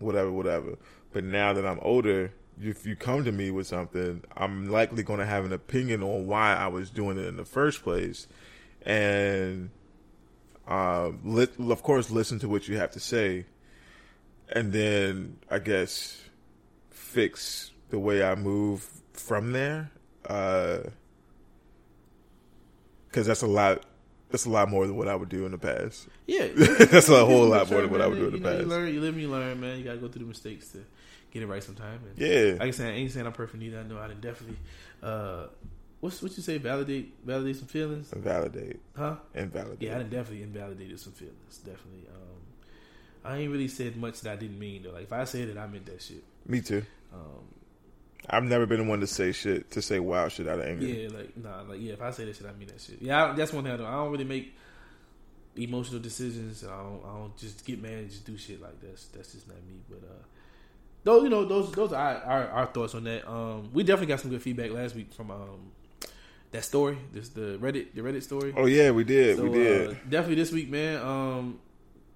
[0.00, 0.76] whatever, whatever.
[1.12, 5.20] But now that I'm older, if you come to me with something, I'm likely going
[5.20, 8.26] to have an opinion on why I was doing it in the first place,
[8.82, 9.70] and
[10.68, 13.46] uh, lit, of course, listen to what you have to say,
[14.50, 16.22] and then I guess
[16.90, 19.90] fix the way I move from there.
[20.26, 20.80] Uh,
[23.08, 23.84] because that's a lot.
[24.30, 26.06] That's a lot more than what I would do in the past.
[26.26, 28.60] Yeah, That's a whole lot more than what I would do in the past.
[28.60, 29.78] You learn, you live, and you learn, man.
[29.78, 30.78] You gotta go through the mistakes to
[31.32, 32.00] get it right sometime.
[32.08, 32.52] And Yeah.
[32.52, 33.78] like I said, I ain't saying I'm perfect either.
[33.80, 34.56] I know I didn't definitely.
[35.02, 35.46] Uh,
[36.00, 36.58] what's what you say?
[36.58, 38.78] Validate, validate some feelings, Invalidate.
[38.96, 39.16] huh?
[39.34, 39.82] Invalidate.
[39.82, 41.58] Yeah, I done definitely invalidated some feelings.
[41.58, 42.06] Definitely.
[42.08, 42.36] Um,
[43.24, 44.92] I ain't really said much that I didn't mean though.
[44.92, 46.22] Like if I said it, I meant that shit.
[46.46, 46.84] Me too.
[47.12, 47.44] Um,
[48.30, 50.86] I've never been the one to say shit to say wild shit out of anger.
[50.86, 51.92] yeah, like nah, like yeah.
[51.92, 53.02] If I say that shit, I mean that shit.
[53.02, 53.86] Yeah, I, that's one thing I don't.
[53.86, 54.54] I don't really make
[55.56, 56.64] emotional decisions.
[56.64, 57.02] I don't.
[57.04, 59.80] I don't just get mad and just do shit like that's that's just not me.
[59.88, 60.22] But uh,
[61.04, 63.28] though you know those those are our, our, our thoughts on that.
[63.28, 65.72] Um, we definitely got some good feedback last week from um
[66.52, 66.98] that story.
[67.12, 68.54] This the Reddit the Reddit story.
[68.56, 69.36] Oh yeah, we did.
[69.36, 69.90] So, we did.
[69.90, 71.00] Uh, definitely this week, man.
[71.00, 71.58] Um,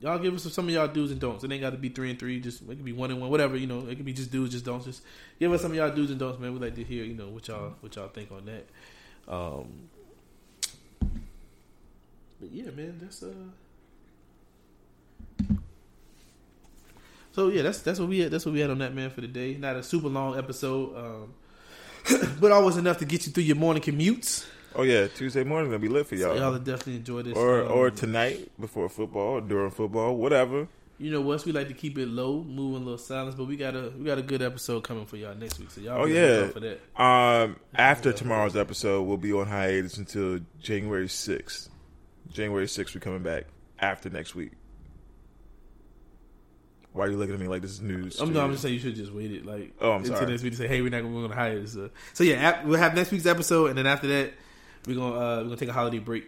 [0.05, 1.45] y'all give us some of y'all do's and don'ts.
[1.45, 2.39] It ain't got to be three and three.
[2.39, 3.57] Just it could be one and one, whatever.
[3.57, 4.85] You know, it could be just do's, just don'ts.
[4.85, 5.03] Just
[5.41, 6.53] give us some of y'all do's and don'ts, man.
[6.53, 8.67] We like to hear, you know, what y'all what y'all think on that.
[9.27, 9.89] Um,
[12.39, 13.33] but yeah, man, that's uh.
[17.33, 19.23] So yeah, that's that's what we had, that's what we had on that man for
[19.23, 19.55] the day.
[19.55, 23.83] Not a super long episode, um, but always enough to get you through your morning
[23.83, 24.47] commutes.
[24.77, 26.37] Oh yeah, Tuesday morning gonna be lit for y'all.
[26.37, 27.37] y'all will definitely enjoy this.
[27.37, 30.69] or um, or tonight before football, or during football, whatever.
[30.97, 31.45] You know what?
[31.45, 33.93] We like to keep it low, move in a little silence, but we got a
[33.99, 35.71] we got a good episode coming for y'all next week.
[35.73, 36.49] So y'all Oh, be yeah.
[36.49, 36.81] for that.
[37.03, 41.69] Um, after tomorrow's episode, we'll be on hiatus until January sixth.
[42.33, 43.47] January sixth, we're coming back
[43.81, 44.53] after next week.
[46.93, 48.21] Why are you looking at me like this is news?
[48.21, 50.31] I'm, no, I'm just saying you should just wait it like Oh, I'm until sorry.
[50.31, 51.77] next week to say, hey, we're not going to hire this.
[52.13, 54.33] So yeah, we'll have next week's episode, and then after that,
[54.87, 56.25] we're gonna uh, we're gonna take a holiday break,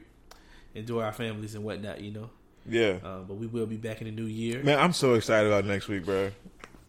[0.74, 2.30] enjoy our families and whatnot, you know.
[2.68, 2.98] yeah.
[3.04, 4.62] Um, but we will be back in the new year.
[4.62, 6.30] Man, I'm so excited about next week, bro.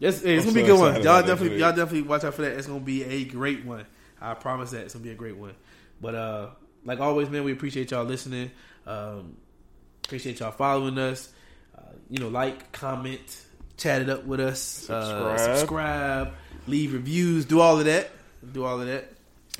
[0.00, 0.94] Yes, it's I'm gonna be a good one.
[1.02, 2.52] Y'all definitely, y'all definitely watch out for that.
[2.52, 3.84] It's gonna be a great one.
[4.20, 5.54] I promise that it's gonna be a great one.
[6.00, 6.48] But uh,
[6.84, 8.50] like always, man, we appreciate y'all listening.
[8.86, 9.36] Um,
[10.04, 11.28] appreciate y'all following us.
[11.76, 13.20] Uh, you know, like, comment,
[13.76, 15.56] chat it up with us, Uh, Subscribe.
[15.58, 16.32] subscribe,
[16.68, 18.10] leave reviews, do all of that.
[18.52, 19.12] Do all of that.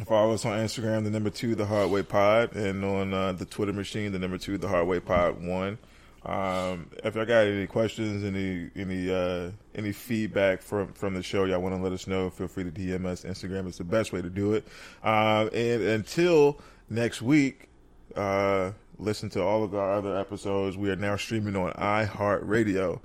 [0.07, 3.45] Follow us on Instagram, the number two, the Hard Way Pod, and on uh, the
[3.45, 5.77] Twitter machine, the number two, the Hard Way Pod one.
[6.25, 11.45] Um, if y'all got any questions, any any uh, any feedback from from the show,
[11.45, 13.25] y'all want to let us know, feel free to DM us.
[13.25, 14.67] Instagram is the best way to do it.
[15.03, 17.69] Um, and until next week,
[18.15, 20.77] uh, listen to all of our other episodes.
[20.77, 23.01] We are now streaming on iHeartRadio.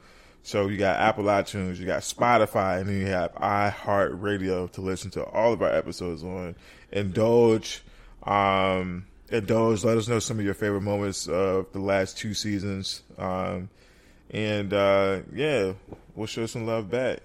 [0.46, 5.10] So you got Apple iTunes, you got Spotify, and then you have iHeartRadio to listen
[5.12, 6.56] to all of our episodes on.
[6.94, 7.82] Indulge,
[8.22, 9.84] um, indulge.
[9.84, 13.70] Let us know some of your favorite moments of the last two seasons, um,
[14.30, 15.74] and uh, yeah,
[16.16, 17.20] we'll show some love back.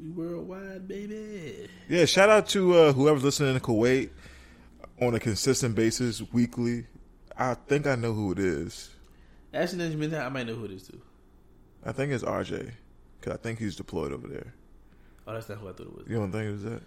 [0.00, 1.68] We worldwide, baby.
[1.88, 4.10] Yeah, shout out to uh, whoever's listening in Kuwait
[5.02, 6.86] on a consistent basis, weekly.
[7.36, 8.90] I think I know who it is.
[9.52, 11.00] Actually, now you mention I might know who it is too.
[11.84, 12.70] I think it's RJ
[13.18, 14.54] because I think he's deployed over there.
[15.26, 16.06] Oh, that's not who I thought it was.
[16.08, 16.82] You don't think it was that?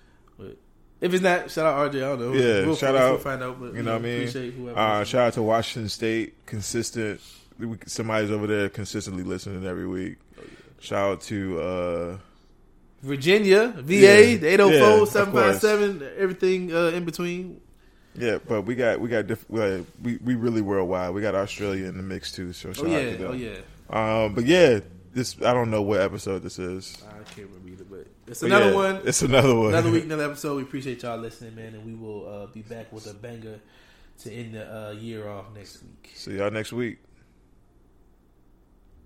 [1.02, 1.96] If it's not, shout out RJ.
[1.98, 2.34] I don't know.
[2.34, 3.22] Yeah, we'll, shout we'll out.
[3.22, 3.60] find out.
[3.60, 4.18] But You know what I mean?
[4.28, 4.78] Appreciate whoever.
[4.80, 7.22] Uh, shout out to Washington State, consistent.
[7.58, 10.18] we- Somebody's over there consistently listening every week.
[10.38, 10.44] Oh,
[10.82, 12.18] Shout out to uh,
[13.02, 14.36] Virginia, VA, Yeah.
[14.38, 17.62] the 804, Yeah, 757, everything uh, in between.
[18.16, 21.14] yeah, but we got we got diff- we we really worldwide.
[21.14, 22.52] We got Australia in the mix too.
[22.52, 23.32] So shout Oh out yeah, to them.
[23.32, 23.56] oh yeah.
[24.26, 24.80] Um, but yeah,
[25.14, 26.98] this I don't know what episode this is.
[27.10, 29.02] I can't remember either, but it's another yeah, one.
[29.06, 29.70] It's another one.
[29.70, 30.58] Another week, another episode.
[30.58, 33.60] We appreciate y'all listening, man, and we will uh, be back with a banger
[34.20, 36.12] to end the uh, year off next week.
[36.14, 37.00] See y'all next week.